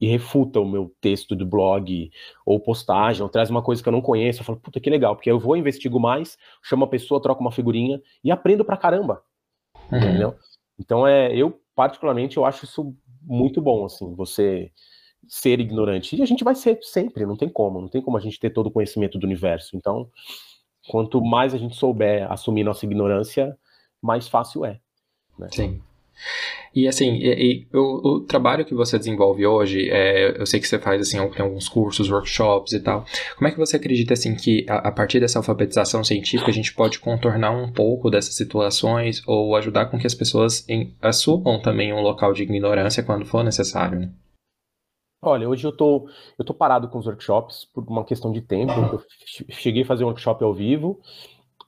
[0.00, 2.10] e refuta o meu texto do blog
[2.46, 5.14] ou postagem, ou traz uma coisa que eu não conheço, eu falo, puta que legal,
[5.14, 9.22] porque eu vou investigo mais, chamo a pessoa, troco uma figurinha e aprendo pra caramba.
[9.92, 9.98] Uhum.
[9.98, 10.36] Entendeu?
[10.78, 14.70] Então é, eu particularmente eu acho isso muito bom, assim, você
[15.28, 16.16] ser ignorante.
[16.16, 18.50] E a gente vai ser sempre, não tem como, não tem como a gente ter
[18.50, 19.76] todo o conhecimento do universo.
[19.76, 20.08] Então,
[20.90, 23.56] Quanto mais a gente souber assumir nossa ignorância,
[24.02, 24.80] mais fácil é.
[25.38, 25.46] Né?
[25.52, 25.80] Sim.
[26.74, 30.66] E assim, e, e, o, o, trabalho que você desenvolve hoje, é, eu sei que
[30.66, 33.04] você faz assim, alguns cursos, workshops e tal.
[33.36, 36.74] Como é que você acredita assim que a, a, partir dessa alfabetização científica a gente
[36.74, 41.92] pode contornar um pouco dessas situações ou ajudar com que as pessoas em, assumam também
[41.92, 44.00] um local de ignorância quando for necessário?
[44.00, 44.10] Né?
[45.22, 48.72] Olha, hoje eu tô, eu tô parado com os workshops por uma questão de tempo.
[48.72, 49.04] Eu
[49.50, 50.98] cheguei a fazer um workshop ao vivo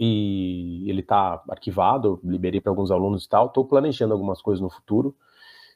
[0.00, 3.46] e ele está arquivado, liberei para alguns alunos e tal.
[3.46, 5.14] Estou planejando algumas coisas no futuro,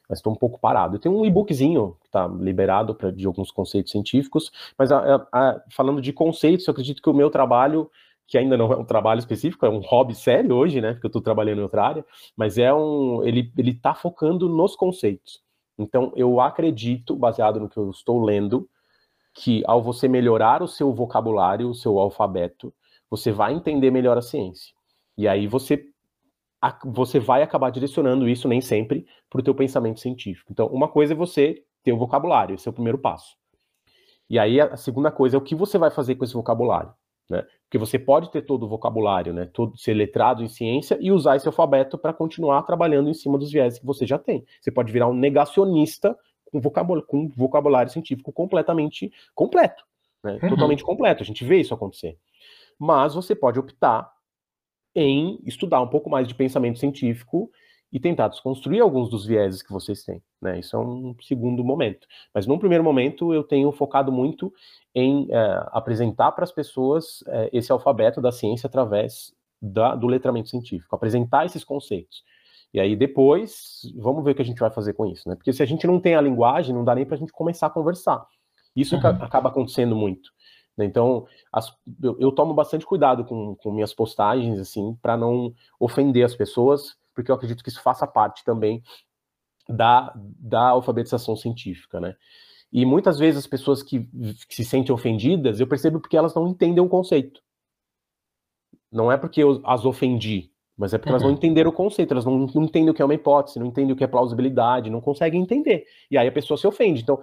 [0.09, 0.95] mas estou um pouco parado.
[0.95, 5.61] Eu tenho um e-bookzinho que está liberado pra, de alguns conceitos científicos, mas a, a,
[5.71, 7.89] falando de conceitos, eu acredito que o meu trabalho
[8.27, 10.91] que ainda não é um trabalho específico, é um hobby sério hoje, né?
[10.93, 13.23] Porque eu estou trabalhando em outra área, mas é um.
[13.23, 15.46] Ele, ele tá focando nos conceitos.
[15.77, 18.69] Então, eu acredito, baseado no que eu estou lendo,
[19.33, 22.73] que ao você melhorar o seu vocabulário, o seu alfabeto,
[23.09, 24.73] você vai entender melhor a ciência.
[25.17, 25.85] E aí você,
[26.85, 30.51] você vai acabar direcionando isso, nem sempre, para o teu pensamento científico.
[30.51, 33.35] Então, uma coisa é você ter o vocabulário, esse é o primeiro passo.
[34.29, 36.93] E aí a segunda coisa é o que você vai fazer com esse vocabulário.
[37.29, 37.45] Né?
[37.63, 39.49] Porque você pode ter todo o vocabulário, né?
[39.51, 43.51] todo, ser letrado em ciência e usar esse alfabeto para continuar trabalhando em cima dos
[43.51, 44.45] viés que você já tem.
[44.61, 49.83] Você pode virar um negacionista com vocabulário, com vocabulário científico completamente completo,
[50.23, 50.39] né?
[50.41, 50.49] uhum.
[50.49, 51.21] totalmente completo.
[51.21, 52.17] A gente vê isso acontecer.
[52.79, 54.09] Mas você pode optar
[54.95, 57.51] em estudar um pouco mais de pensamento científico
[57.91, 60.21] e tentar desconstruir alguns dos vieses que vocês têm.
[60.41, 60.59] Né?
[60.59, 62.05] Isso é um segundo momento.
[62.33, 64.53] Mas num primeiro momento eu tenho focado muito
[64.93, 70.49] em é, apresentar para as pessoas é, esse alfabeto da ciência através da, do letramento
[70.49, 72.23] científico, apresentar esses conceitos.
[72.73, 75.35] E aí depois, vamos ver o que a gente vai fazer com isso, né?
[75.35, 77.67] Porque se a gente não tem a linguagem, não dá nem para a gente começar
[77.67, 78.25] a conversar.
[78.75, 79.07] Isso uhum.
[79.07, 80.29] acaba acontecendo muito.
[80.77, 80.85] Né?
[80.85, 81.73] Então, as,
[82.03, 86.95] eu, eu, tomo bastante cuidado com, com minhas postagens, assim, para não ofender as pessoas,
[87.17, 88.83] porque eu acredito que isso faça parte também
[89.67, 92.15] da, da alfabetização científica, né?
[92.71, 94.07] E muitas vezes as pessoas que,
[94.47, 97.41] que se sentem ofendidas, eu percebo porque elas não entendem o conceito.
[98.91, 101.13] Não é porque eu as ofendi, mas é porque uhum.
[101.15, 101.37] elas não uhum.
[101.37, 103.95] entenderam o conceito, elas não, não entendem o que é uma hipótese, não entendem o
[103.95, 105.85] que é plausibilidade, não conseguem entender.
[106.11, 107.01] E aí a pessoa se ofende.
[107.01, 107.19] Então,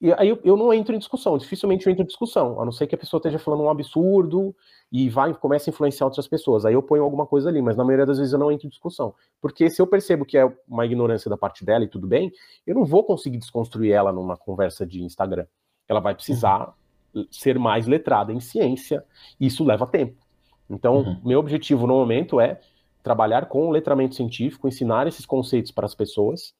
[0.00, 2.70] e aí eu, eu, não entro em discussão, dificilmente eu entro em discussão, a não
[2.70, 4.54] ser que a pessoa esteja falando um absurdo
[4.92, 6.64] e vai começa a influenciar outras pessoas.
[6.64, 8.70] Aí eu ponho alguma coisa ali, mas na maioria das vezes eu não entro em
[8.70, 9.12] discussão.
[9.40, 12.32] Porque se eu percebo que é uma ignorância da parte dela e tudo bem,
[12.64, 15.46] eu não vou conseguir desconstruir ela numa conversa de Instagram.
[15.88, 16.72] Ela vai precisar
[17.12, 17.26] uhum.
[17.28, 19.04] ser mais letrada em ciência,
[19.40, 20.24] e isso leva tempo.
[20.70, 21.20] Então, uhum.
[21.24, 22.60] meu objetivo no momento é
[23.02, 26.54] trabalhar com o letramento científico, ensinar esses conceitos para as pessoas,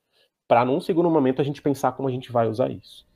[0.49, 3.08] para num segundo momento a gente pensar como a gente vai usar isso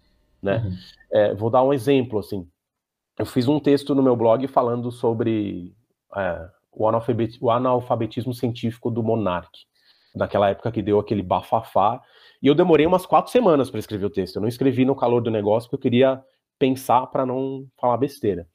[0.42, 0.62] né?
[0.64, 0.76] Uhum.
[1.12, 2.48] É, vou dar um exemplo, assim.
[3.18, 5.74] Eu fiz um texto no meu blog falando sobre
[6.16, 9.50] é, o, analfabet, o, analfabetismo científico do Monark,
[10.14, 12.02] naquela época que deu aquele bafafá,
[12.42, 14.36] e eu demorei umas quatro semanas para escrever o texto.
[14.36, 16.24] Eu não escrevi no calor do negócio porque eu queria
[16.58, 18.46] pensar para não falar besteira.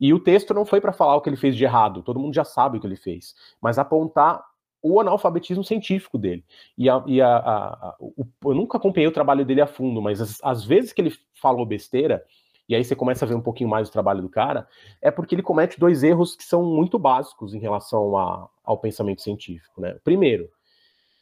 [0.00, 2.34] E o texto não foi para falar o que ele fez de errado, todo mundo
[2.34, 4.40] já sabe o que ele fez, mas apontar
[4.82, 6.44] o analfabetismo científico dele.
[6.76, 10.20] E, a, e a, a, o, eu nunca acompanhei o trabalho dele a fundo, mas
[10.20, 12.24] as, as, vezes que ele falou besteira,
[12.68, 14.68] e aí você começa a ver um pouquinho mais o trabalho do cara,
[15.02, 18.16] é porque ele comete dois erros que são muito básicos em relação
[18.64, 19.80] ao pensamento científico.
[19.80, 19.96] Né?
[20.04, 20.48] Primeiro,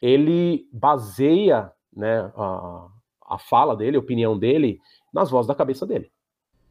[0.03, 2.89] ele baseia né, a,
[3.29, 4.81] a fala dele, a opinião dele,
[5.13, 6.11] nas vozes da cabeça dele.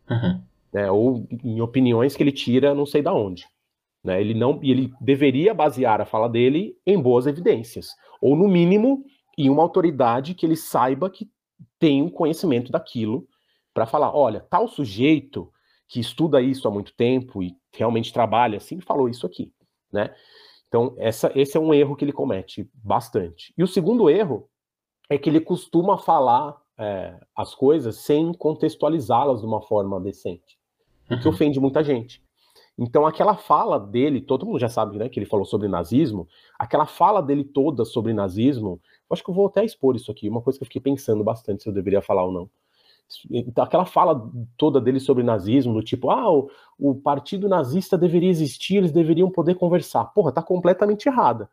[0.09, 0.41] Uhum.
[0.71, 3.47] Né, ou em opiniões que ele tira não sei da onde.
[4.05, 4.21] Né?
[4.21, 7.89] Ele não, ele deveria basear a fala dele em boas evidências,
[8.21, 9.03] ou no mínimo
[9.35, 11.27] em uma autoridade que ele saiba que
[11.79, 13.27] tem o um conhecimento daquilo
[13.73, 15.51] para falar, olha, tal sujeito
[15.87, 19.51] que estuda isso há muito tempo e realmente trabalha assim falou isso aqui,
[19.91, 20.13] né?
[20.67, 23.53] Então essa, esse é um erro que ele comete bastante.
[23.57, 24.47] E o segundo erro
[25.09, 30.57] é que ele costuma falar é, as coisas sem contextualizá-las de uma forma decente,
[31.09, 31.33] o que uhum.
[31.33, 32.24] ofende muita gente.
[32.77, 36.27] Então, aquela fala dele, todo mundo já sabe né, que ele falou sobre nazismo,
[36.59, 40.41] aquela fala dele toda sobre nazismo, acho que eu vou até expor isso aqui, uma
[40.41, 42.49] coisa que eu fiquei pensando bastante se eu deveria falar ou não.
[43.29, 48.29] Então, aquela fala toda dele sobre nazismo, do tipo, ah, o, o partido nazista deveria
[48.29, 50.05] existir, eles deveriam poder conversar.
[50.05, 51.49] Porra, tá completamente errada.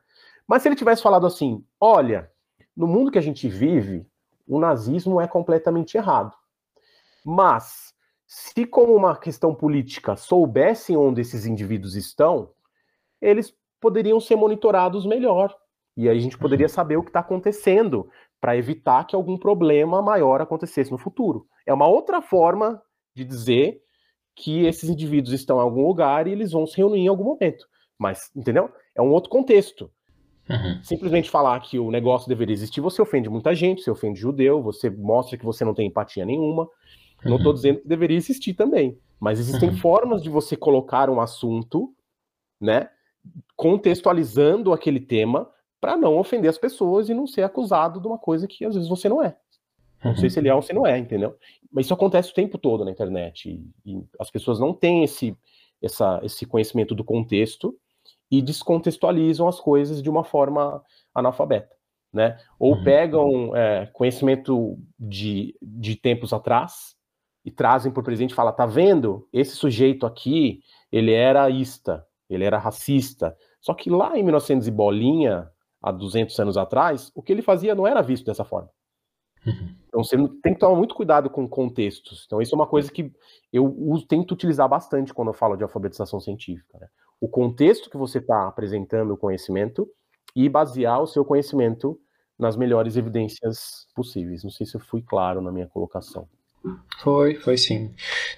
[0.47, 2.31] Mas se ele tivesse falado assim, olha,
[2.77, 4.07] no mundo que a gente vive,
[4.49, 6.35] o nazismo é completamente errado.
[7.25, 7.92] Mas
[8.35, 12.49] se, como uma questão política, soubessem onde esses indivíduos estão,
[13.21, 15.55] eles poderiam ser monitorados melhor.
[15.95, 16.73] E aí a gente poderia uhum.
[16.73, 18.09] saber o que está acontecendo
[18.41, 21.47] para evitar que algum problema maior acontecesse no futuro.
[21.67, 22.81] É uma outra forma
[23.15, 23.83] de dizer
[24.35, 27.67] que esses indivíduos estão em algum lugar e eles vão se reunir em algum momento.
[27.99, 28.71] Mas, entendeu?
[28.95, 29.91] É um outro contexto.
[30.49, 30.83] Uhum.
[30.83, 34.89] Simplesmente falar que o negócio deveria existir, você ofende muita gente, você ofende judeu, você
[34.89, 36.67] mostra que você não tem empatia nenhuma.
[37.25, 37.57] Não estou uhum.
[37.57, 39.77] dizendo que deveria existir também, mas existem uhum.
[39.77, 41.95] formas de você colocar um assunto,
[42.61, 42.89] né,
[43.57, 45.49] contextualizando aquele tema
[45.81, 48.89] para não ofender as pessoas e não ser acusado de uma coisa que às vezes
[48.89, 49.37] você não é.
[50.05, 51.37] Não sei se ele é ou se não é, entendeu?
[51.71, 53.49] Mas isso acontece o tempo todo na internet
[53.85, 55.37] e, e as pessoas não têm esse,
[55.81, 57.77] essa, esse conhecimento do contexto
[58.29, 60.83] e descontextualizam as coisas de uma forma
[61.15, 61.75] analfabeta,
[62.13, 62.37] né?
[62.59, 62.85] Ou uhum.
[62.85, 66.97] pegam é, conhecimento de, de tempos atrás
[67.45, 69.29] e trazem por presente e fala, tá vendo?
[69.33, 73.37] Esse sujeito aqui, ele era ista, ele era racista.
[73.61, 75.51] Só que lá em 1900 e bolinha,
[75.81, 78.71] há 200 anos atrás, o que ele fazia não era visto dessa forma.
[79.45, 79.75] Uhum.
[79.89, 82.25] Então você tem que tomar muito cuidado com contextos.
[82.27, 83.13] Então isso é uma coisa que
[83.53, 86.79] eu uso, tento utilizar bastante quando eu falo de alfabetização científica.
[86.79, 86.87] Né?
[87.21, 89.89] O contexto que você está apresentando o conhecimento
[90.35, 91.99] e basear o seu conhecimento
[92.39, 94.43] nas melhores evidências possíveis.
[94.43, 96.29] Não sei se eu fui claro na minha colocação.
[97.03, 97.91] Foi, foi sim.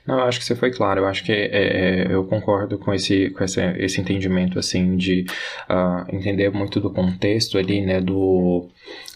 [0.06, 1.00] Não, eu acho que você foi claro.
[1.00, 5.26] Eu acho que é, é, eu concordo com esse, com esse, esse entendimento, assim, de
[5.68, 8.66] uh, entender muito do contexto ali, né, do,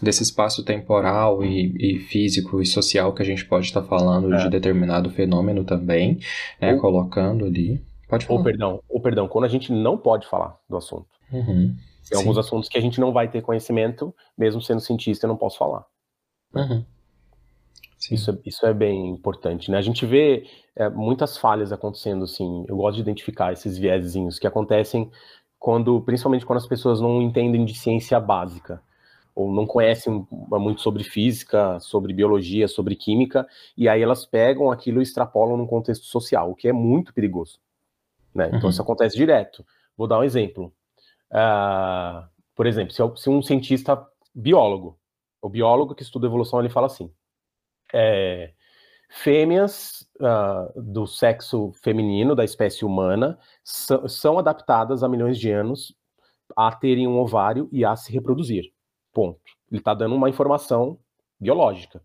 [0.01, 4.37] desse espaço temporal e, e físico e social que a gente pode estar falando é.
[4.37, 6.19] de determinado fenômeno também,
[6.61, 7.81] né, ou, colocando ali.
[8.07, 8.37] Pode falar.
[8.37, 11.07] Ou perdão, ou perdão, quando a gente não pode falar do assunto.
[11.31, 12.15] Uhum, Tem sim.
[12.17, 15.57] alguns assuntos que a gente não vai ter conhecimento, mesmo sendo cientista, eu não posso
[15.57, 15.83] falar.
[16.53, 16.83] Uhum.
[18.11, 19.77] Isso, é, isso é bem importante, né?
[19.77, 22.65] A gente vê é, muitas falhas acontecendo, assim.
[22.67, 25.11] Eu gosto de identificar esses viezinhos que acontecem
[25.59, 28.81] quando, principalmente quando as pessoas não entendem de ciência básica
[29.35, 34.99] ou não conhecem muito sobre física, sobre biologia, sobre química, e aí elas pegam aquilo
[34.99, 37.59] e extrapolam num contexto social, o que é muito perigoso.
[38.33, 38.47] Né?
[38.47, 38.69] Então uhum.
[38.69, 39.65] isso acontece direto.
[39.97, 40.73] Vou dar um exemplo.
[41.31, 44.97] Uh, por exemplo, se, se um cientista biólogo,
[45.41, 47.09] o biólogo que estuda evolução, ele fala assim:
[47.93, 48.53] é,
[49.09, 55.95] fêmeas uh, do sexo feminino, da espécie humana, são adaptadas há milhões de anos
[56.55, 58.71] a terem um ovário e a se reproduzir.
[59.11, 59.39] Ponto.
[59.71, 60.99] Ele está dando uma informação
[61.39, 62.01] biológica.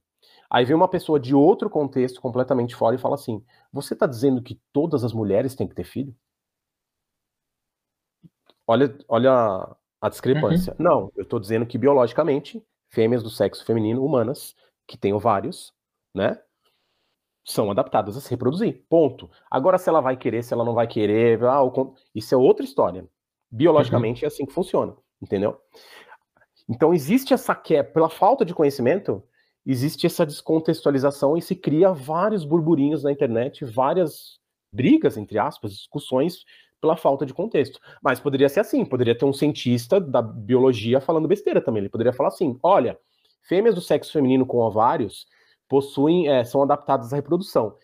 [0.51, 4.43] Aí vem uma pessoa de outro contexto completamente fora e fala assim: Você está dizendo
[4.43, 6.15] que todas as mulheres têm que ter filho?
[8.67, 10.75] Olha, olha a discrepância.
[10.79, 10.85] Uhum.
[10.85, 14.55] Não, eu estou dizendo que biologicamente, fêmeas do sexo feminino humanas
[14.87, 15.74] que têm ovários
[16.15, 16.39] né?
[17.45, 18.85] São adaptadas a se reproduzir.
[18.89, 19.31] Ponto.
[19.51, 21.61] Agora, se ela vai querer, se ela não vai querer, ah,
[22.15, 23.07] isso é outra história.
[23.51, 24.27] Biologicamente uhum.
[24.27, 25.61] é assim que funciona, entendeu?
[26.69, 29.23] Então existe essa quebra, pela falta de conhecimento,
[29.67, 34.39] existe essa descontextualização e se cria vários burburinhos na internet, várias
[34.73, 36.45] brigas, entre aspas, discussões
[36.81, 37.79] pela falta de contexto.
[38.03, 41.81] Mas poderia ser assim, poderia ter um cientista da biologia falando besteira também.
[41.81, 42.99] Ele poderia falar assim: olha,
[43.43, 45.27] fêmeas do sexo feminino com ovários
[45.69, 47.77] possuem, é, são adaptadas à reprodução.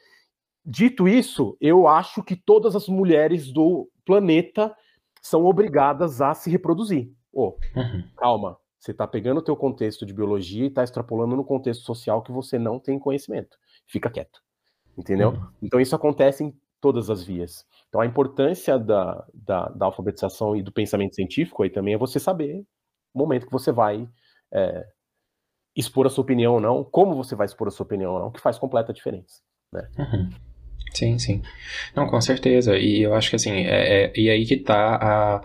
[0.64, 4.74] Dito isso, eu acho que todas as mulheres do planeta
[5.22, 7.12] são obrigadas a se reproduzir.
[7.32, 8.04] Oh, uhum.
[8.16, 12.22] calma, você está pegando o teu contexto de biologia e está extrapolando no contexto social
[12.22, 13.56] que você não tem conhecimento.
[13.86, 14.40] Fica quieto,
[14.96, 15.30] entendeu?
[15.30, 15.48] Uhum.
[15.62, 17.66] Então isso acontece em todas as vias.
[17.88, 22.18] Então a importância da, da, da, alfabetização e do pensamento científico aí também é você
[22.18, 22.64] saber
[23.12, 24.08] o momento que você vai
[24.52, 24.86] é,
[25.76, 28.30] expor a sua opinião ou não, como você vai expor a sua opinião ou não,
[28.30, 29.40] que faz completa diferença.
[29.72, 29.88] Né?
[29.98, 30.30] Uhum.
[30.92, 31.42] Sim, sim.
[31.94, 32.76] Não, com certeza.
[32.76, 35.40] E eu acho que assim, é, é e aí que tá a,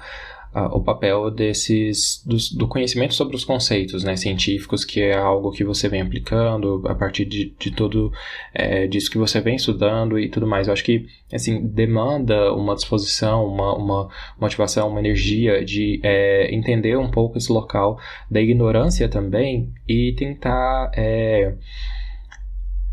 [0.72, 2.24] o papel desses
[2.56, 6.96] do, conhecimento sobre os conceitos né, científicos, que é algo que você vem aplicando a
[6.96, 8.12] partir de, de tudo
[8.54, 10.68] é, disso que você vem estudando e tudo mais.
[10.68, 16.98] Eu acho que assim demanda uma disposição, uma, uma motivação, uma energia de é, entender
[16.98, 18.00] um pouco esse local
[18.32, 21.54] da ignorância também e tentar é,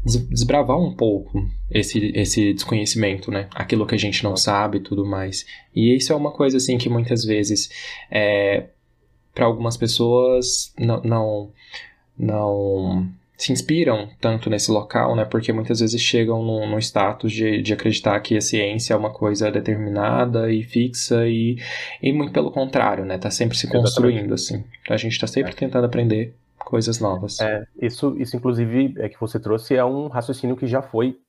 [0.04, 3.48] desbravar um pouco esse, esse desconhecimento, né?
[3.54, 5.46] Aquilo que a gente não sabe e tudo mais.
[5.74, 7.70] E isso é uma coisa, assim, que muitas vezes,
[8.10, 8.66] é,
[9.32, 11.52] para algumas pessoas, não, não,
[12.18, 15.24] não se inspiram tanto nesse local, né?
[15.24, 19.10] Porque muitas vezes chegam no, no status de, de acreditar que a ciência é uma
[19.10, 21.56] coisa determinada e fixa e,
[22.02, 23.18] e muito pelo contrário, né?
[23.18, 24.68] Tá sempre se construindo, Exatamente.
[24.68, 24.92] assim.
[24.92, 25.54] A gente tá sempre é.
[25.54, 26.34] tentando aprender
[26.72, 27.38] coisas novas.
[27.38, 31.20] É, isso, isso inclusive é que você trouxe é um raciocínio que já foi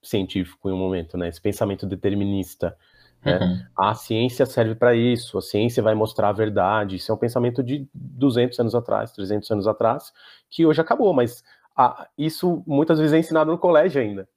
[0.00, 1.28] científico em um momento, né?
[1.28, 2.76] Esse pensamento determinista.
[3.24, 3.36] Né?
[3.36, 3.66] Uhum.
[3.76, 6.94] A ciência serve para isso, a ciência vai mostrar a verdade.
[6.94, 10.12] Isso é um pensamento de 200 anos atrás, 300 anos atrás,
[10.48, 11.42] que hoje acabou, mas
[11.76, 14.28] a, isso muitas vezes é ensinado no colégio ainda.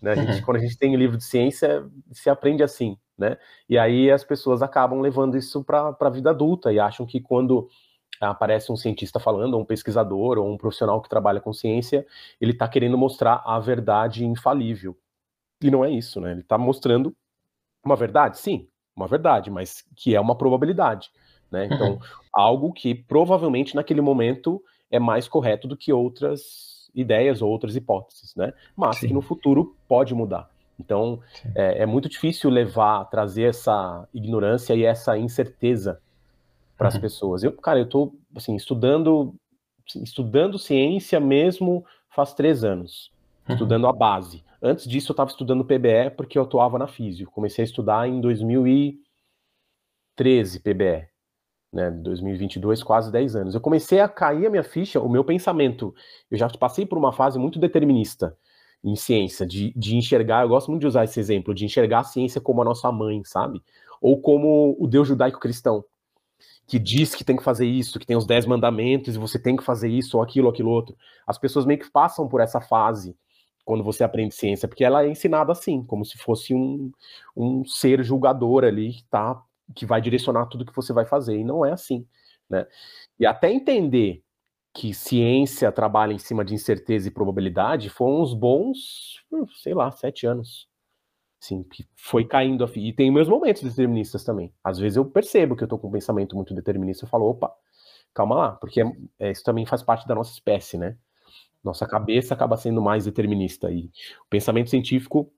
[0.00, 0.12] Né?
[0.12, 0.42] A gente, uhum.
[0.46, 2.96] Quando a gente tem livro de ciência, se aprende assim.
[3.18, 3.36] Né?
[3.68, 7.68] E aí as pessoas acabam levando isso para a vida adulta e acham que quando
[8.20, 12.06] aparece um cientista falando, ou um pesquisador, ou um profissional que trabalha com ciência,
[12.40, 14.96] ele está querendo mostrar a verdade infalível.
[15.62, 16.32] E não é isso, né?
[16.32, 17.14] Ele está mostrando
[17.84, 21.10] uma verdade, sim, uma verdade, mas que é uma probabilidade,
[21.50, 21.66] né?
[21.66, 21.98] Então, uhum.
[22.32, 28.34] algo que provavelmente naquele momento é mais correto do que outras ideias ou outras hipóteses,
[28.34, 28.52] né?
[28.74, 29.08] Mas sim.
[29.08, 30.50] que no futuro pode mudar.
[30.78, 31.20] Então,
[31.54, 36.00] é, é, muito difícil levar, trazer essa ignorância e essa incerteza
[36.76, 37.00] para as uhum.
[37.00, 37.42] pessoas.
[37.42, 39.34] Eu, cara, eu estou assim, estudando,
[39.88, 43.12] assim, estudando ciência mesmo faz três anos,
[43.48, 43.54] uhum.
[43.54, 44.44] estudando a base.
[44.62, 47.30] Antes disso, eu estava estudando PBE porque eu atuava na Físio.
[47.30, 51.08] Comecei a estudar em 2013 PBE,
[51.72, 51.90] né?
[51.90, 53.54] 2022, quase 10 anos.
[53.54, 55.94] Eu comecei a cair a minha ficha, o meu pensamento.
[56.30, 58.36] Eu já passei por uma fase muito determinista
[58.84, 62.04] em ciência, de, de enxergar, eu gosto muito de usar esse exemplo, de enxergar a
[62.04, 63.60] ciência como a nossa mãe, sabe?
[64.00, 65.84] Ou como o Deus judaico-cristão
[66.66, 69.56] que diz que tem que fazer isso, que tem os dez mandamentos e você tem
[69.56, 70.96] que fazer isso ou aquilo ou aquilo outro.
[71.26, 73.16] As pessoas meio que passam por essa fase
[73.64, 76.90] quando você aprende ciência, porque ela é ensinada assim, como se fosse um,
[77.36, 79.42] um ser julgador ali que, tá,
[79.74, 82.06] que vai direcionar tudo que você vai fazer, e não é assim,
[82.48, 82.64] né?
[83.18, 84.22] E até entender
[84.72, 89.24] que ciência trabalha em cima de incerteza e probabilidade foram uns bons,
[89.62, 90.68] sei lá, sete anos.
[91.38, 92.64] Sim, que foi caindo.
[92.64, 92.70] A...
[92.74, 94.52] E tem meus momentos deterministas também.
[94.64, 97.04] Às vezes eu percebo que eu tô com um pensamento muito determinista.
[97.04, 97.52] Eu falo, opa,
[98.14, 98.82] calma lá, porque
[99.18, 100.96] é, isso também faz parte da nossa espécie, né?
[101.62, 103.70] Nossa cabeça acaba sendo mais determinista.
[103.70, 103.90] E
[104.24, 105.30] o pensamento científico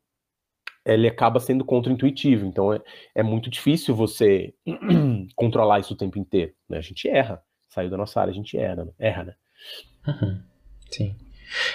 [0.85, 2.47] ele acaba sendo contra-intuitivo.
[2.47, 2.81] Então é,
[3.15, 4.55] é muito difícil você
[5.37, 6.53] controlar isso o tempo inteiro.
[6.69, 6.79] Né?
[6.79, 7.43] A gente erra.
[7.69, 8.93] Saiu da nossa área, a gente erra, né?
[8.99, 9.35] erra, né?
[10.07, 10.43] Uhum.
[10.91, 11.17] Sim.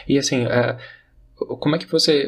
[0.08, 2.28] E assim, uh, como é que você.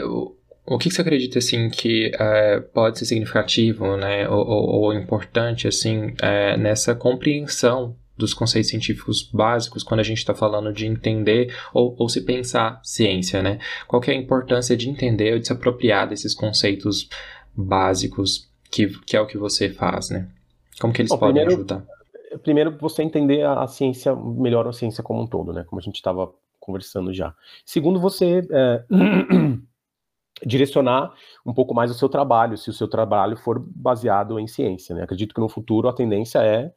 [0.68, 5.68] O que, você acredita, assim, que é, pode ser significativo, né, ou, ou, ou importante,
[5.68, 11.54] assim, é, nessa compreensão dos conceitos científicos básicos quando a gente está falando de entender
[11.74, 13.60] ou, ou se pensar ciência, né?
[13.88, 17.10] Qual é a importância de entender ou de se apropriar desses conceitos
[17.54, 20.30] básicos que, que é o que você faz, né?
[20.80, 21.86] Como que eles Bom, podem primeiro, ajudar?
[22.42, 25.64] Primeiro, você entender a, a, ciência, melhor a ciência como um todo, né?
[25.68, 27.34] Como a gente estava conversando já.
[27.66, 28.48] Segundo, você...
[28.50, 28.84] É...
[30.44, 31.14] direcionar
[31.46, 34.96] um pouco mais o seu trabalho, se o seu trabalho for baseado em ciência.
[34.96, 35.04] Né?
[35.04, 36.74] Acredito que no futuro a tendência é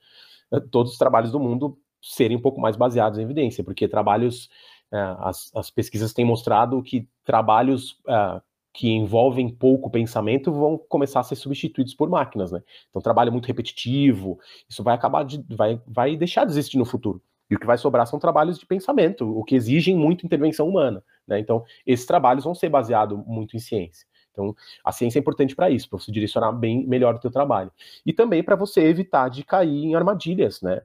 [0.53, 4.49] eh, todos os trabalhos do mundo serem um pouco mais baseados em evidência, porque trabalhos,
[4.93, 8.41] é, as, as, pesquisas têm mostrado que trabalhos é,
[8.73, 12.63] que envolvem pouco pensamento vão começar a ser substituídos por máquinas, né?
[12.89, 14.39] Então, trabalho muito repetitivo,
[14.69, 17.21] isso vai acabar de, vai, vai deixar de existir no futuro.
[17.51, 21.03] E o que vai sobrar são trabalhos de pensamento, o que exigem muito intervenção humana.
[21.29, 21.39] Né?
[21.39, 24.07] Então, esses trabalhos vão ser baseados muito em ciência.
[24.33, 24.55] Então,
[24.85, 27.71] a ciência é importante para isso, para você direcionar bem melhor o teu trabalho.
[28.07, 30.83] E também para você evitar de cair em armadilhas, né?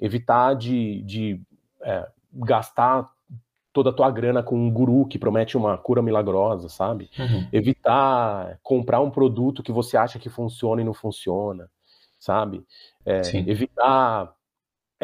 [0.00, 1.40] Evitar de, de
[1.82, 3.10] é, gastar
[3.72, 7.10] toda a tua grana com um guru que promete uma cura milagrosa, sabe?
[7.18, 7.48] Uhum.
[7.52, 11.68] Evitar comprar um produto que você acha que funciona e não funciona,
[12.18, 12.64] sabe?
[13.04, 14.32] É, evitar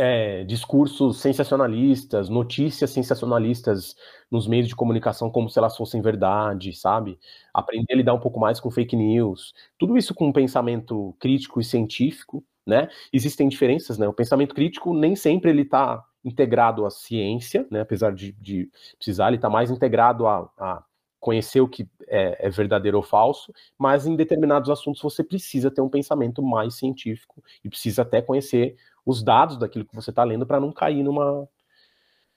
[0.01, 3.96] é, discursos sensacionalistas, notícias sensacionalistas
[4.30, 7.18] nos meios de comunicação como se elas fossem verdade, sabe?
[7.53, 9.53] Aprender a lidar um pouco mais com fake news.
[9.76, 12.88] Tudo isso com um pensamento crítico e científico, né?
[13.12, 14.07] Existem diferenças, né?
[14.07, 17.80] O pensamento crítico nem sempre ele está integrado à ciência, né?
[17.80, 20.84] Apesar de, de precisar, ele está mais integrado a, a
[21.18, 25.80] conhecer o que é, é, verdadeiro ou falso, mas em determinados assuntos você precisa ter
[25.80, 28.76] um pensamento mais científico e precisa até conhecer
[29.09, 31.48] os dados daquilo que você está lendo para não cair numa,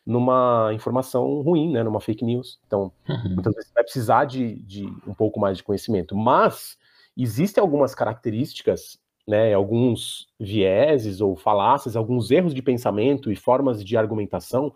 [0.05, 2.61] numa informação ruim, né, numa fake news.
[2.65, 3.33] Então, uhum.
[3.33, 6.15] muitas vezes você vai precisar de, de um pouco mais de conhecimento.
[6.15, 6.77] Mas
[7.17, 8.97] existem algumas características,
[9.27, 14.73] né, alguns vieses ou falácias, alguns erros de pensamento e formas de argumentação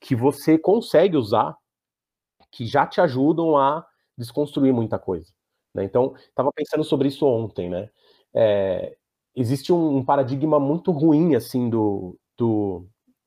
[0.00, 1.56] que você consegue usar
[2.50, 3.86] que já te ajudam a
[4.18, 5.32] desconstruir muita coisa.
[5.72, 5.84] Né?
[5.84, 7.88] Então, estava pensando sobre isso ontem, né?
[8.34, 8.96] É,
[9.36, 12.86] existe um, paradigma muito ruim, assim, do, do,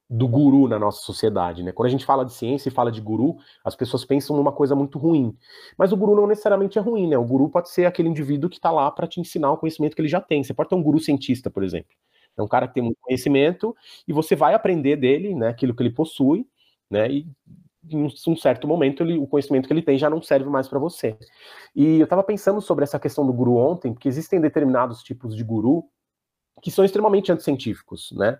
[0.09, 1.71] do guru na nossa sociedade, né?
[1.71, 4.75] Quando a gente fala de ciência e fala de guru, as pessoas pensam numa coisa
[4.75, 5.37] muito ruim.
[5.77, 7.17] Mas o guru não necessariamente é ruim, né?
[7.17, 10.01] O guru pode ser aquele indivíduo que está lá para te ensinar o conhecimento que
[10.01, 10.43] ele já tem.
[10.43, 11.95] Você pode ter um guru cientista, por exemplo.
[12.35, 13.75] É um cara que tem muito conhecimento
[14.07, 15.49] e você vai aprender dele, né?
[15.49, 16.47] Aquilo que ele possui,
[16.89, 17.09] né?
[17.11, 17.27] E
[17.87, 20.79] em um certo momento ele, o conhecimento que ele tem já não serve mais para
[20.79, 21.17] você.
[21.75, 25.43] E eu estava pensando sobre essa questão do guru ontem, porque existem determinados tipos de
[25.43, 25.85] guru
[26.61, 28.37] que são extremamente anticientíficos, né?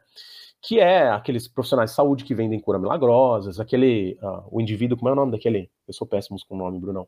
[0.61, 5.09] Que é aqueles profissionais de saúde que vendem cura milagrosas, aquele, uh, o indivíduo, como
[5.09, 5.69] é o nome daquele?
[5.87, 7.07] Eu sou péssimo com o nome, Brunão.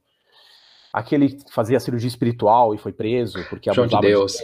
[0.94, 4.34] Aquele que fazia cirurgia espiritual e foi preso porque João de Deus.
[4.34, 4.44] De...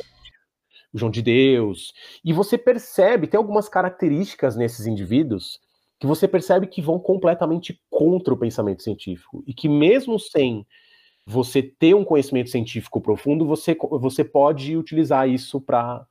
[0.94, 1.94] O João de Deus.
[2.24, 5.60] E você percebe, tem algumas características nesses indivíduos
[6.00, 10.66] que você percebe que vão completamente contra o pensamento científico e que mesmo sem
[11.26, 16.06] você ter um conhecimento científico profundo, você, você pode utilizar isso para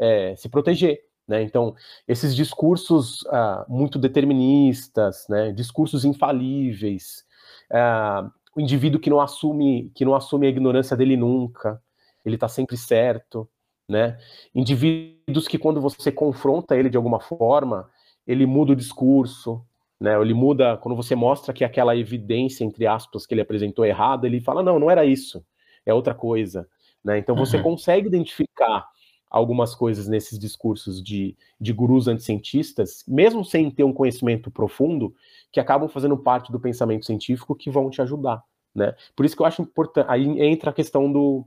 [0.00, 0.98] é, se proteger.
[1.28, 1.42] Né?
[1.42, 1.76] Então,
[2.08, 5.52] esses discursos uh, muito deterministas, né?
[5.52, 7.24] discursos infalíveis,
[7.70, 11.80] uh, o indivíduo que não assume que não assume a ignorância dele nunca,
[12.24, 13.48] ele está sempre certo,
[13.88, 14.18] né?
[14.52, 17.88] Indivíduos que quando você confronta ele de alguma forma,
[18.26, 19.64] ele muda o discurso,
[20.00, 20.20] né?
[20.20, 24.40] Ele muda quando você mostra que aquela evidência entre aspas que ele apresentou errada, ele
[24.40, 25.44] fala não, não era isso,
[25.86, 26.68] é outra coisa,
[27.04, 27.18] né?
[27.18, 27.62] Então você uhum.
[27.62, 28.84] consegue identificar
[29.30, 35.14] algumas coisas nesses discursos de, de gurus anticientistas, mesmo sem ter um conhecimento profundo,
[35.52, 38.42] que acabam fazendo parte do pensamento científico que vão te ajudar,
[38.74, 38.94] né?
[39.14, 41.46] Por isso que eu acho importante, aí entra a questão do,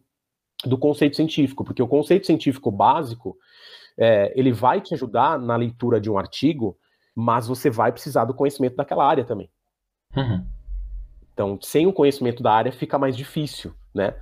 [0.65, 3.38] do conceito científico, porque o conceito científico básico,
[3.97, 6.77] é, ele vai te ajudar na leitura de um artigo,
[7.13, 9.49] mas você vai precisar do conhecimento daquela área também.
[10.15, 10.45] Uhum.
[11.34, 14.15] Então, sem o conhecimento da área fica mais difícil, né?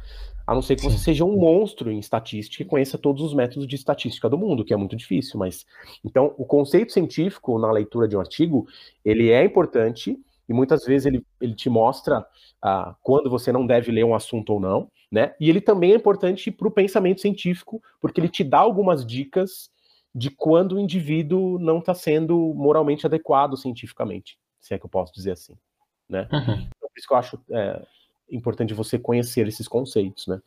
[0.52, 0.89] A não ser que Sim.
[0.89, 4.66] você seja um monstro em estatística e conheça todos os métodos de estatística do mundo,
[4.66, 5.66] que é muito difícil, mas
[6.04, 8.68] então o conceito científico na leitura de um artigo,
[9.06, 12.26] ele é importante e muitas vezes ele, ele te mostra
[12.62, 15.34] ah, quando você não deve ler um assunto ou não, né?
[15.39, 19.72] E ele também é importante para o pensamento científico, porque ele te dá algumas dicas
[20.14, 25.14] de quando o indivíduo não está sendo moralmente adequado cientificamente, se é que eu posso
[25.14, 25.56] dizer assim,
[26.10, 26.28] né?
[26.30, 26.41] Uhum.
[26.41, 27.82] Então, por isso que eu acho é,
[28.32, 30.40] importante você conhecer esses conceitos, né?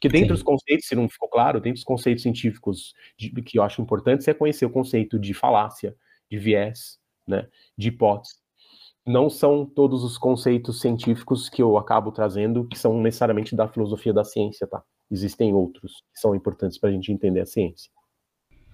[0.00, 0.34] Que dentro Sim.
[0.34, 4.30] dos conceitos, se não ficou claro, dentro dos conceitos científicos de, que eu acho importante,
[4.30, 5.94] é conhecer o conceito de falácia,
[6.30, 8.36] de viés, né, de hipótese.
[9.04, 14.12] Não são todos os conceitos científicos que eu acabo trazendo que são necessariamente da filosofia
[14.12, 14.82] da ciência, tá?
[15.10, 17.90] Existem outros que são importantes para a gente entender a ciência.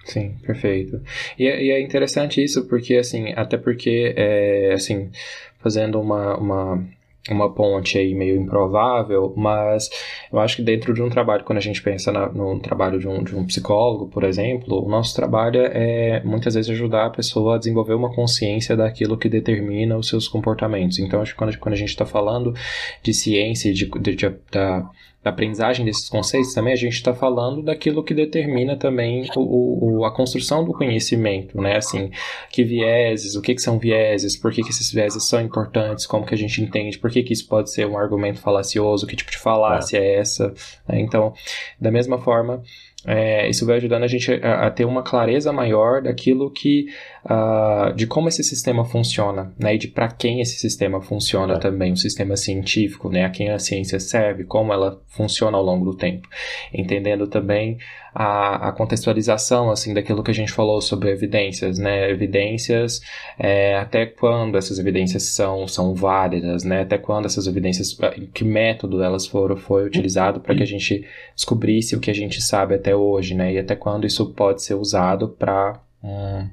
[0.05, 1.01] Sim, perfeito.
[1.39, 5.11] E é, e é, interessante isso porque, assim, até porque, é, assim,
[5.59, 6.89] fazendo uma, uma
[7.31, 9.89] uma ponte aí meio improvável, mas
[10.31, 13.09] eu acho que dentro de um trabalho, quando a gente pensa na, no trabalho de
[13.09, 17.55] um, de um psicólogo, por exemplo, o nosso trabalho é muitas vezes ajudar a pessoa
[17.55, 20.99] a desenvolver uma consciência daquilo que determina os seus comportamentos.
[20.99, 22.55] Então, acho que quando, quando a gente está falando
[23.03, 24.89] de ciência, de, de, de da
[25.25, 30.05] da aprendizagem desses conceitos também, a gente está falando daquilo que determina também o, o,
[30.05, 31.79] a construção do conhecimento, né?
[31.79, 32.11] Assim,
[32.51, 36.27] que vieses, o que, que são vieses, por que, que esses vieses são importantes, como
[36.27, 39.31] que a gente entende, por que, que isso pode ser um argumento falacioso, que tipo
[39.31, 40.53] de falácia é, é essa.
[40.87, 41.01] Né?
[41.01, 41.33] Então,
[41.81, 42.63] da mesma forma,
[43.07, 46.87] é, isso vai ajudando a gente a, a, ter uma clareza maior daquilo que
[47.25, 51.59] uh, de como esse sistema funciona, né, e de para quem esse sistema funciona é.
[51.59, 55.85] também, o sistema científico, né, a quem a ciência serve, como ela funciona ao longo
[55.85, 56.29] do tempo,
[56.73, 57.79] entendendo também
[58.15, 63.01] a, a contextualização assim daquilo que a gente falou sobre evidências, né, evidências
[63.39, 68.45] é, até quando essas evidências são são válidas, né, até quando essas evidências, em que
[68.45, 71.05] método elas foram foi utilizado para que a gente
[71.35, 73.53] descobrisse o que a gente sabe até hoje, né?
[73.53, 76.49] E até quando isso pode ser usado para um,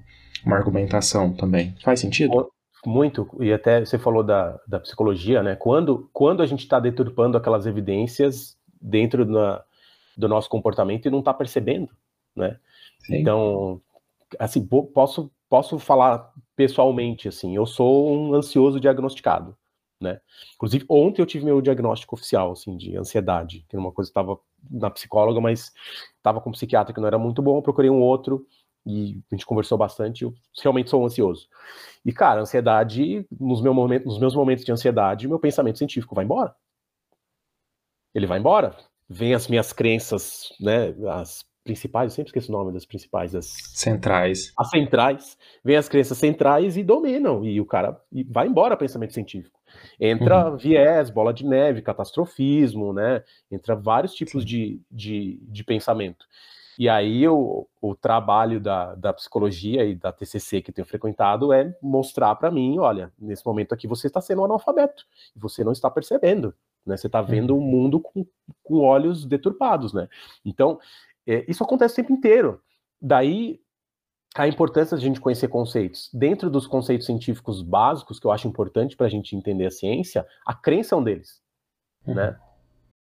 [0.46, 1.76] uma argumentação também.
[1.84, 2.52] Faz sentido?
[2.86, 5.56] Muito, e até você falou da, da psicologia, né?
[5.56, 9.64] Quando, quando a gente está deturpando aquelas evidências dentro da,
[10.18, 11.90] do nosso comportamento e não está percebendo,
[12.36, 12.58] né?
[13.06, 13.18] Sim.
[13.18, 13.80] Então,
[14.40, 19.56] assim, posso, posso falar pessoalmente, assim, eu sou um ansioso diagnosticado,
[20.00, 20.20] né?
[20.56, 24.20] Inclusive, ontem eu tive meu diagnóstico oficial, assim, de ansiedade, que era uma coisa que
[24.20, 24.40] estava
[24.72, 25.72] na psicóloga, mas
[26.18, 28.46] estava com um psiquiatra que não era muito bom, procurei um outro,
[28.86, 31.48] e a gente conversou bastante, eu realmente sou ansioso.
[32.04, 36.26] E, cara, ansiedade, nos, meu momento, nos meus momentos de ansiedade, meu pensamento científico vai
[36.26, 36.56] embora.
[38.14, 38.76] Ele vai embora.
[39.08, 43.54] Vem as minhas crenças, né, as principais, eu sempre esqueço o nome das principais, as
[43.74, 44.52] centrais.
[44.58, 49.14] As centrais, vem as crenças centrais e dominam, e o cara e vai embora pensamento
[49.14, 49.60] científico.
[50.00, 50.58] Entra uhum.
[50.58, 53.24] viés, bola de neve, catastrofismo, né?
[53.52, 56.26] Entra vários tipos de, de, de pensamento.
[56.82, 61.78] E aí o, o trabalho da, da psicologia e da TCC que tenho frequentado é
[61.80, 65.06] mostrar para mim, olha, nesse momento aqui você está sendo um analfabeto,
[65.36, 66.98] e você não está percebendo, né?
[66.98, 68.26] Você está vendo o mundo com,
[68.64, 70.10] com olhos deturpados, né?
[70.44, 70.80] Então,
[71.28, 72.60] é, isso acontece o tempo inteiro.
[73.00, 73.62] Daí
[74.36, 76.10] a importância de a gente conhecer conceitos.
[76.12, 80.26] Dentro dos conceitos científicos básicos, que eu acho importante para a gente entender a ciência,
[80.44, 81.44] a crença é um deles,
[82.08, 82.16] uhum.
[82.16, 82.40] né?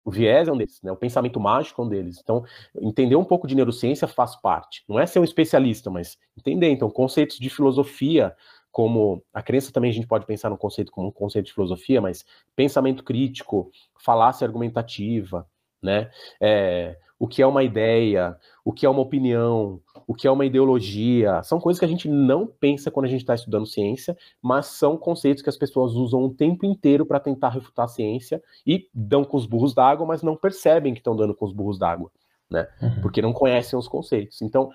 [0.06, 0.92] O viés é um deles, né?
[0.92, 2.20] O pensamento mágico é um deles.
[2.22, 2.44] Então,
[2.82, 4.84] entender um pouco de neurociência faz parte.
[4.88, 6.70] Não é ser um especialista, mas entender.
[6.70, 8.36] Então, conceitos de filosofia,
[8.72, 12.02] como a crença também a gente pode pensar no conceito como um conceito de filosofia,
[12.02, 12.26] mas
[12.56, 15.48] pensamento crítico, falácia argumentativa,
[15.82, 16.10] né?
[16.42, 20.46] É, o que é uma ideia, o que é uma opinião, o que é uma
[20.46, 21.42] ideologia.
[21.42, 24.98] São coisas que a gente não pensa quando a gente está estudando ciência, mas são
[24.98, 29.24] conceitos que as pessoas usam o tempo inteiro para tentar refutar a ciência e dão
[29.24, 32.12] com os burros d'água, mas não percebem que estão dando com os burros d'água,
[32.52, 32.68] né?
[32.82, 33.02] Uhum.
[33.02, 34.42] Porque não conhecem os conceitos.
[34.42, 34.70] Então,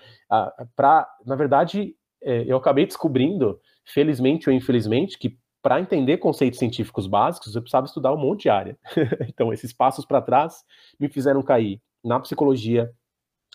[0.75, 7.05] para, na verdade, é, eu acabei descobrindo, felizmente ou infelizmente, que para entender conceitos científicos
[7.05, 8.75] básicos, eu precisava estudar um monte de área.
[9.29, 10.63] então, esses passos para trás
[10.99, 12.91] me fizeram cair na psicologia,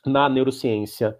[0.04, 1.18] na neurociência,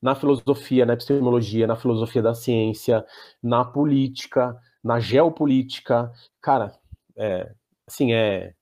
[0.00, 3.04] na filosofia, na epistemologia, na filosofia da ciência,
[3.42, 6.72] na política, na geopolítica, cara,
[7.16, 7.52] é,
[7.86, 8.54] assim, é,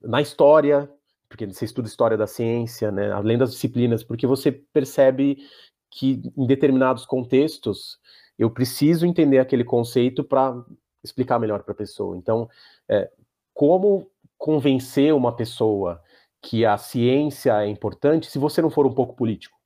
[0.00, 0.90] na história,
[1.28, 5.38] porque você estuda história da ciência, né, além das disciplinas, porque você percebe
[5.90, 7.98] que em determinados contextos
[8.38, 10.54] eu preciso entender aquele conceito para
[11.04, 12.16] explicar melhor para a pessoa.
[12.16, 12.48] Então,
[12.88, 13.10] é,
[13.52, 16.02] como convencer uma pessoa
[16.42, 19.58] que a ciência é importante se você não for um pouco político.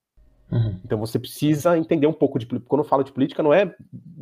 [0.51, 0.79] Uhum.
[0.85, 3.75] Então você precisa entender um pouco de quando eu falo de política não é,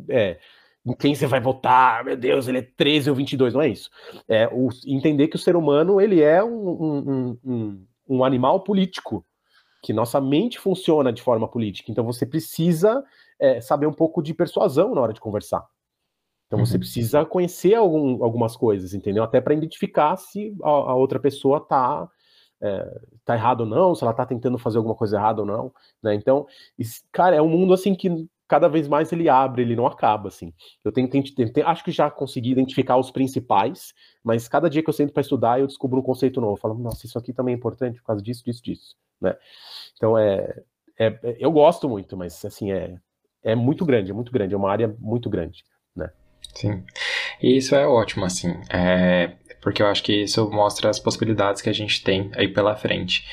[0.09, 0.39] é
[0.85, 3.89] em quem você vai votar, meu Deus, ele é 13 ou 22, não é isso.
[4.27, 9.25] É o, entender que o ser humano ele é um, um, um, um animal político,
[9.81, 11.91] que nossa mente funciona de forma política.
[11.91, 13.03] Então você precisa
[13.39, 15.65] é, saber um pouco de persuasão na hora de conversar.
[16.47, 16.79] Então você uhum.
[16.79, 19.23] precisa conhecer algum, algumas coisas, entendeu?
[19.23, 22.09] Até para identificar se a, a outra pessoa está
[22.63, 25.71] é, tá errado ou não, se ela tá tentando fazer alguma coisa errada ou não,
[26.01, 26.15] né?
[26.15, 26.47] Então,
[27.11, 28.09] cara, é um mundo assim que
[28.47, 30.53] cada vez mais ele abre, ele não acaba, assim.
[30.83, 33.93] Eu tenho, tenho, acho que já consegui identificar os principais,
[34.23, 36.53] mas cada dia que eu sento para estudar, eu descubro um conceito novo.
[36.53, 39.35] Eu falo, nossa, isso aqui também é importante por causa disso, disso, disso, né?
[39.95, 40.61] Então, é,
[40.97, 42.95] é, eu gosto muito, mas, assim, é,
[43.43, 46.11] é muito grande, é muito grande, é uma área muito grande, né?
[46.53, 46.83] Sim.
[47.41, 48.55] E isso é ótimo, assim.
[48.69, 49.31] É,
[49.61, 53.25] porque eu acho que isso mostra as possibilidades que a gente tem aí pela frente.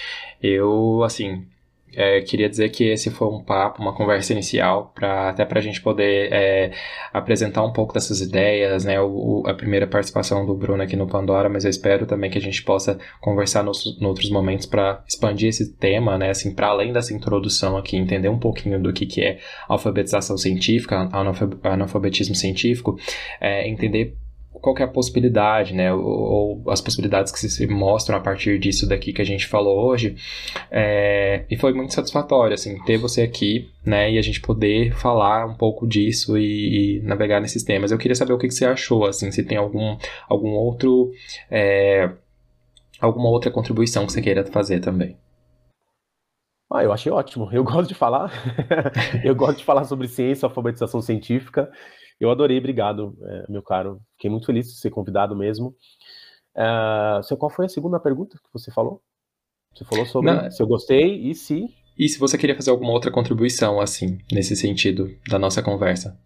[0.42, 1.46] Eu, assim,
[1.94, 5.62] é, queria dizer que esse foi um papo, uma conversa inicial, pra, até para a
[5.62, 6.70] gente poder é,
[7.12, 9.00] apresentar um pouco dessas ideias, né?
[9.00, 12.40] O, a primeira participação do Bruno aqui no Pandora, mas eu espero também que a
[12.40, 16.30] gente possa conversar nos, outros momentos para expandir esse tema, né?
[16.30, 19.38] Assim, para além dessa introdução aqui, entender um pouquinho do que, que é
[19.68, 21.08] alfabetização científica,
[21.62, 22.98] analfabetismo científico,
[23.40, 24.16] é, entender
[24.52, 28.88] qual é a possibilidade, né, ou, ou, as possibilidades que se mostram a partir disso
[28.88, 30.16] daqui que a gente falou hoje,
[30.70, 35.46] é, e foi muito satisfatório, assim, ter você aqui, né, e a gente poder falar
[35.46, 37.90] um pouco disso e, e navegar nesses temas.
[37.90, 39.96] Eu queria saber o que, que, você achou, assim, se tem algum,
[40.28, 41.12] algum outro,
[41.50, 42.10] é,
[43.00, 45.16] alguma outra contribuição que você queira fazer também.
[46.72, 47.48] Ah, eu achei ótimo.
[47.52, 48.30] Eu gosto de falar.
[49.24, 51.68] eu gosto de falar sobre ciência, alfabetização científica.
[52.20, 54.00] Eu adorei, obrigado, é, meu caro.
[54.12, 55.74] Fiquei muito feliz de ser convidado mesmo.
[56.54, 59.02] Uh, qual foi a segunda pergunta que você falou?
[59.74, 61.74] Você falou sobre Não, se eu gostei e se.
[61.98, 66.20] E se você queria fazer alguma outra contribuição, assim, nesse sentido da nossa conversa?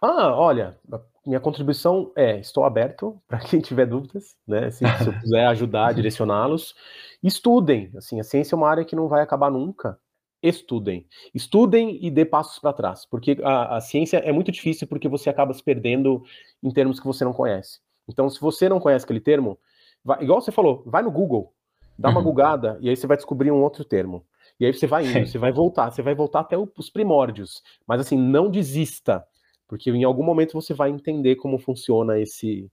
[0.00, 0.78] Ah, olha,
[1.26, 4.66] minha contribuição é: estou aberto para quem tiver dúvidas, né?
[4.66, 6.74] Assim, se eu puder ajudar, direcioná-los.
[7.22, 9.98] Estudem, assim, a ciência é uma área que não vai acabar nunca.
[10.42, 11.06] Estudem.
[11.34, 15.30] Estudem e dê passos para trás, porque a, a, ciência é muito difícil porque você
[15.30, 16.22] acaba se perdendo
[16.62, 17.80] em termos que você não conhece.
[18.08, 19.58] Então, se você não conhece aquele termo,
[20.04, 21.52] vai, igual você falou, vai no Google,
[21.98, 22.24] dá uma uhum.
[22.24, 24.24] googada e aí você vai descobrir um outro termo.
[24.58, 27.62] E aí você vai indo, você vai voltar, você vai voltar até os primórdios.
[27.86, 29.26] Mas assim, não desista,
[29.68, 32.70] porque em algum momento você vai entender como funciona esse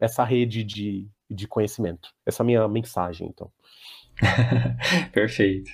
[0.00, 2.08] essa rede de, de conhecimento.
[2.24, 3.52] Essa é a minha mensagem, então.
[5.12, 5.70] Perfeito.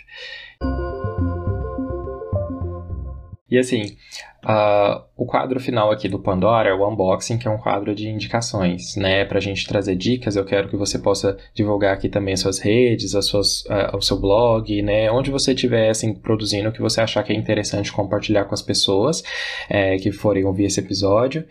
[3.49, 3.97] E assim,
[4.45, 8.09] uh, o quadro final aqui do Pandora é o unboxing, que é um quadro de
[8.09, 9.25] indicações, né?
[9.25, 12.59] Para a gente trazer dicas, eu quero que você possa divulgar aqui também as suas
[12.59, 15.11] redes, as suas, uh, o seu blog, né?
[15.13, 18.63] Onde você estiver assim, produzindo o que você achar que é interessante compartilhar com as
[18.63, 19.23] pessoas
[19.69, 21.47] é, que forem ouvir esse episódio.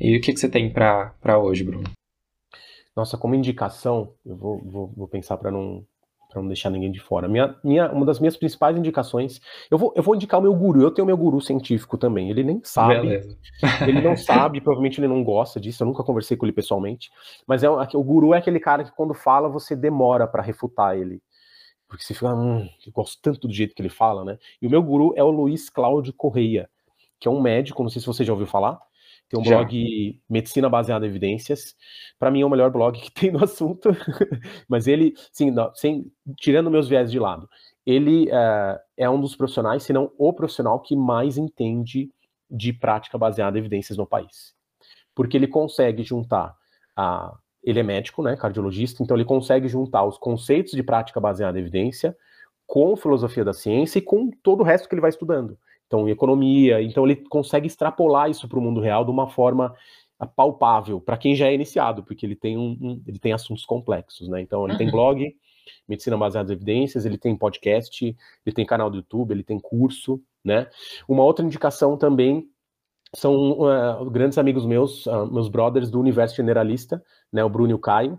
[0.00, 1.88] E o que, que você tem para hoje, Bruno?
[2.96, 5.84] Nossa, como indicação, eu vou, vou, vou pensar para não
[6.36, 7.26] para não deixar ninguém de fora.
[7.26, 10.82] Minha, minha, uma das minhas principais indicações, eu vou, eu vou indicar o meu guru,
[10.82, 13.22] eu tenho o meu guru científico também, ele nem sabe,
[13.88, 17.10] ele não sabe, provavelmente ele não gosta disso, eu nunca conversei com ele pessoalmente,
[17.46, 21.22] mas é o guru é aquele cara que quando fala você demora para refutar ele,
[21.88, 24.38] porque você fica, hum, eu gosto tanto do jeito que ele fala, né?
[24.60, 26.68] E o meu guru é o Luiz Cláudio Correia,
[27.18, 28.78] que é um médico, não sei se você já ouviu falar,
[29.28, 29.56] tem um Já.
[29.56, 31.74] blog Medicina Baseada em Evidências.
[32.18, 33.90] Para mim é o melhor blog que tem no assunto.
[34.68, 37.48] Mas ele, sim, não, sem, tirando meus viés de lado,
[37.84, 42.10] ele uh, é um dos profissionais, se não o profissional que mais entende
[42.50, 44.54] de prática baseada em evidências no país.
[45.14, 46.54] Porque ele consegue juntar
[46.96, 47.36] a.
[47.64, 51.62] Ele é médico, né, cardiologista, então ele consegue juntar os conceitos de prática baseada em
[51.62, 52.16] evidência
[52.64, 56.82] com filosofia da ciência e com todo o resto que ele vai estudando então economia,
[56.82, 59.74] então ele consegue extrapolar isso para o mundo real de uma forma
[60.34, 64.28] palpável para quem já é iniciado, porque ele tem um, um, ele tem assuntos complexos,
[64.28, 64.40] né?
[64.40, 64.78] Então ele uhum.
[64.78, 65.36] tem blog,
[65.86, 70.20] medicina baseada em evidências, ele tem podcast, ele tem canal do YouTube, ele tem curso,
[70.44, 70.68] né?
[71.06, 72.48] Uma outra indicação também
[73.14, 77.44] são uh, grandes amigos meus, uh, meus brothers do Universo Generalista, né?
[77.44, 78.18] O Bruno e o Caio,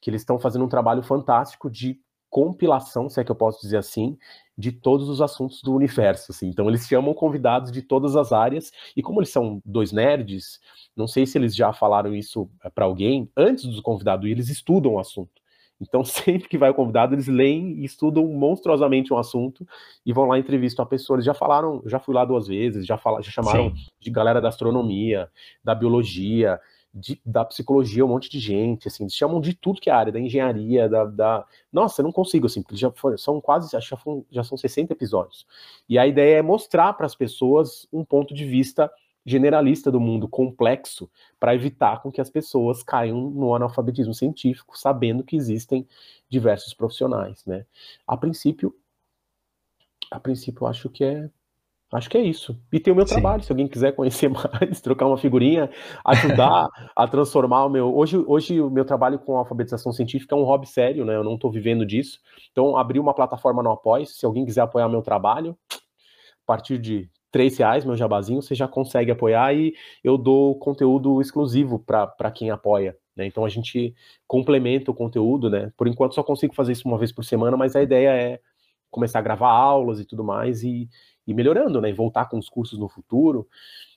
[0.00, 1.98] que eles estão fazendo um trabalho fantástico de
[2.30, 4.16] compilação, se é que eu posso dizer assim,
[4.56, 6.32] de todos os assuntos do universo.
[6.32, 6.48] Assim.
[6.48, 10.60] Então, eles chamam convidados de todas as áreas, e como eles são dois nerds,
[10.96, 14.48] não sei se eles já falaram isso eh, para alguém, antes do convidado ir, eles
[14.48, 15.40] estudam o assunto.
[15.80, 19.66] Então, sempre que vai o convidado, eles leem e estudam monstruosamente um assunto
[20.04, 21.16] e vão lá entrevistar a pessoa.
[21.16, 23.86] Eles já falaram, já fui lá duas vezes, já, falaram, já chamaram Sim.
[24.00, 25.30] de galera da astronomia,
[25.62, 26.60] da biologia,
[26.92, 30.12] de, da psicologia, um monte de gente, assim, eles chamam de tudo que é área,
[30.12, 31.04] da engenharia, da.
[31.04, 31.46] da...
[31.72, 34.92] Nossa, eu não consigo, assim, porque já foram, são quase, já, foram, já são 60
[34.92, 35.46] episódios.
[35.88, 38.90] E a ideia é mostrar para as pessoas um ponto de vista
[39.28, 45.22] generalista do mundo complexo para evitar com que as pessoas caiam no analfabetismo científico, sabendo
[45.22, 45.86] que existem
[46.28, 47.66] diversos profissionais, né?
[48.06, 48.74] A princípio,
[50.10, 51.30] a princípio, acho que é
[51.90, 52.60] Acho que é isso.
[52.70, 53.14] E tem o meu Sim.
[53.14, 54.28] trabalho, se alguém quiser conhecer
[54.60, 55.70] mais, trocar uma figurinha,
[56.04, 57.96] ajudar a transformar o meu.
[57.96, 61.16] Hoje, hoje o meu trabalho com alfabetização científica é um hobby sério, né?
[61.16, 62.20] Eu não estou vivendo disso.
[62.52, 64.04] Então, abri uma plataforma no Apoia.
[64.04, 65.76] Se alguém quiser apoiar meu trabalho, a
[66.44, 71.78] partir de três reais, meu jabazinho, você já consegue apoiar e eu dou conteúdo exclusivo
[71.78, 72.96] para quem apoia.
[73.16, 73.26] Né?
[73.26, 73.94] Então a gente
[74.26, 75.72] complementa o conteúdo, né?
[75.76, 78.40] Por enquanto só consigo fazer isso uma vez por semana, mas a ideia é
[78.90, 80.88] começar a gravar aulas e tudo mais e,
[81.26, 81.90] e melhorando, né?
[81.90, 83.46] E voltar com os cursos no futuro.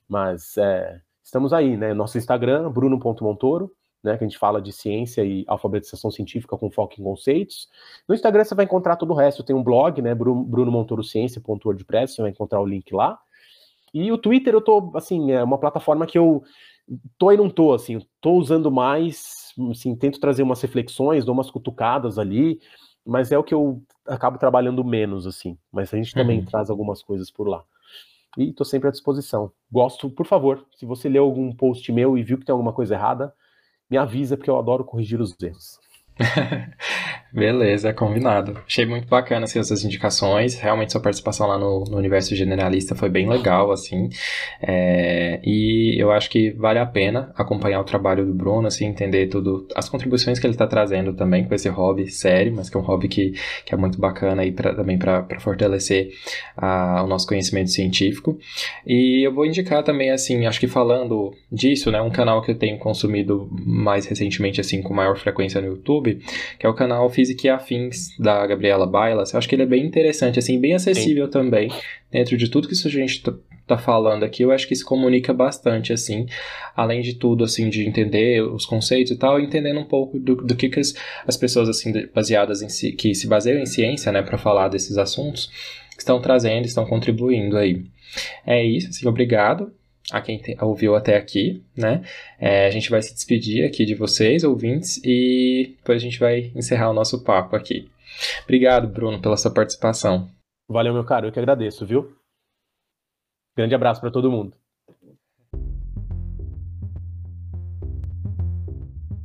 [0.08, 1.94] Mas é, estamos aí, né?
[1.94, 3.72] Nosso Instagram, bruno.montoro,
[4.04, 4.18] né?
[4.18, 7.68] Que a gente fala de ciência e alfabetização científica com foco em conceitos.
[8.08, 9.44] No Instagram você vai encontrar todo o resto.
[9.44, 10.16] Tem um blog, né?
[10.16, 13.20] brunomontorociência.wordpress, você vai encontrar o link lá.
[13.94, 16.44] E o Twitter eu tô, assim, é uma plataforma que eu
[17.18, 21.52] tô e não tô, assim, tô usando mais, assim, tento trazer umas reflexões, dou umas
[21.52, 22.60] cutucadas ali,
[23.06, 25.58] mas é o que eu acabo trabalhando menos, assim.
[25.72, 26.46] Mas a gente também uhum.
[26.46, 27.64] traz algumas coisas por lá.
[28.38, 29.52] E estou sempre à disposição.
[29.70, 32.96] Gosto, por favor, se você leu algum post meu e viu que tem alguma coisa
[32.96, 33.34] errada,
[33.92, 35.78] me avisa, porque eu adoro corrigir os erros.
[37.34, 38.58] Beleza, combinado.
[38.68, 40.56] Achei muito bacana assim, essas indicações.
[40.56, 44.10] Realmente sua participação lá no, no universo generalista foi bem legal, assim.
[44.62, 49.28] É, e eu acho que vale a pena acompanhar o trabalho do Bruno, assim, entender
[49.28, 52.80] tudo, as contribuições que ele está trazendo também com esse hobby sério, mas que é
[52.80, 53.34] um hobby que,
[53.66, 56.12] que é muito bacana aí pra, também para fortalecer
[56.58, 58.38] a, o nosso conhecimento científico.
[58.86, 62.56] E eu vou indicar também, assim, acho que falando disso, né, um canal que eu
[62.56, 66.20] tenho consumido mais recentemente, assim, com maior frequência no YouTube,
[66.60, 69.32] que é o canal Física e Afins, da Gabriela Bailas.
[69.32, 71.32] Eu acho que ele é bem interessante, assim, bem acessível Sim.
[71.32, 71.72] também.
[72.10, 73.32] Dentro de tudo que isso a gente tá,
[73.68, 76.26] tá falando aqui, eu acho que se comunica bastante, assim.
[76.76, 80.56] Além de tudo, assim, de entender os conceitos e tal, entendendo um pouco do, do
[80.56, 80.96] que, que as,
[81.28, 84.98] as pessoas, assim, baseadas em si, que se baseiam em ciência, né, para falar desses
[84.98, 85.52] assuntos,
[85.98, 87.86] estão trazendo, estão contribuindo aí.
[88.46, 89.72] É isso, assim, obrigado
[90.12, 92.04] a quem te, ouviu até aqui, né?
[92.40, 96.52] É, a gente vai se despedir aqui de vocês, ouvintes, e depois a gente vai
[96.56, 97.90] encerrar o nosso papo aqui.
[98.44, 100.30] Obrigado, Bruno, pela sua participação.
[100.68, 102.16] Valeu, meu caro, eu que agradeço, viu?
[103.56, 104.61] Grande abraço para todo mundo.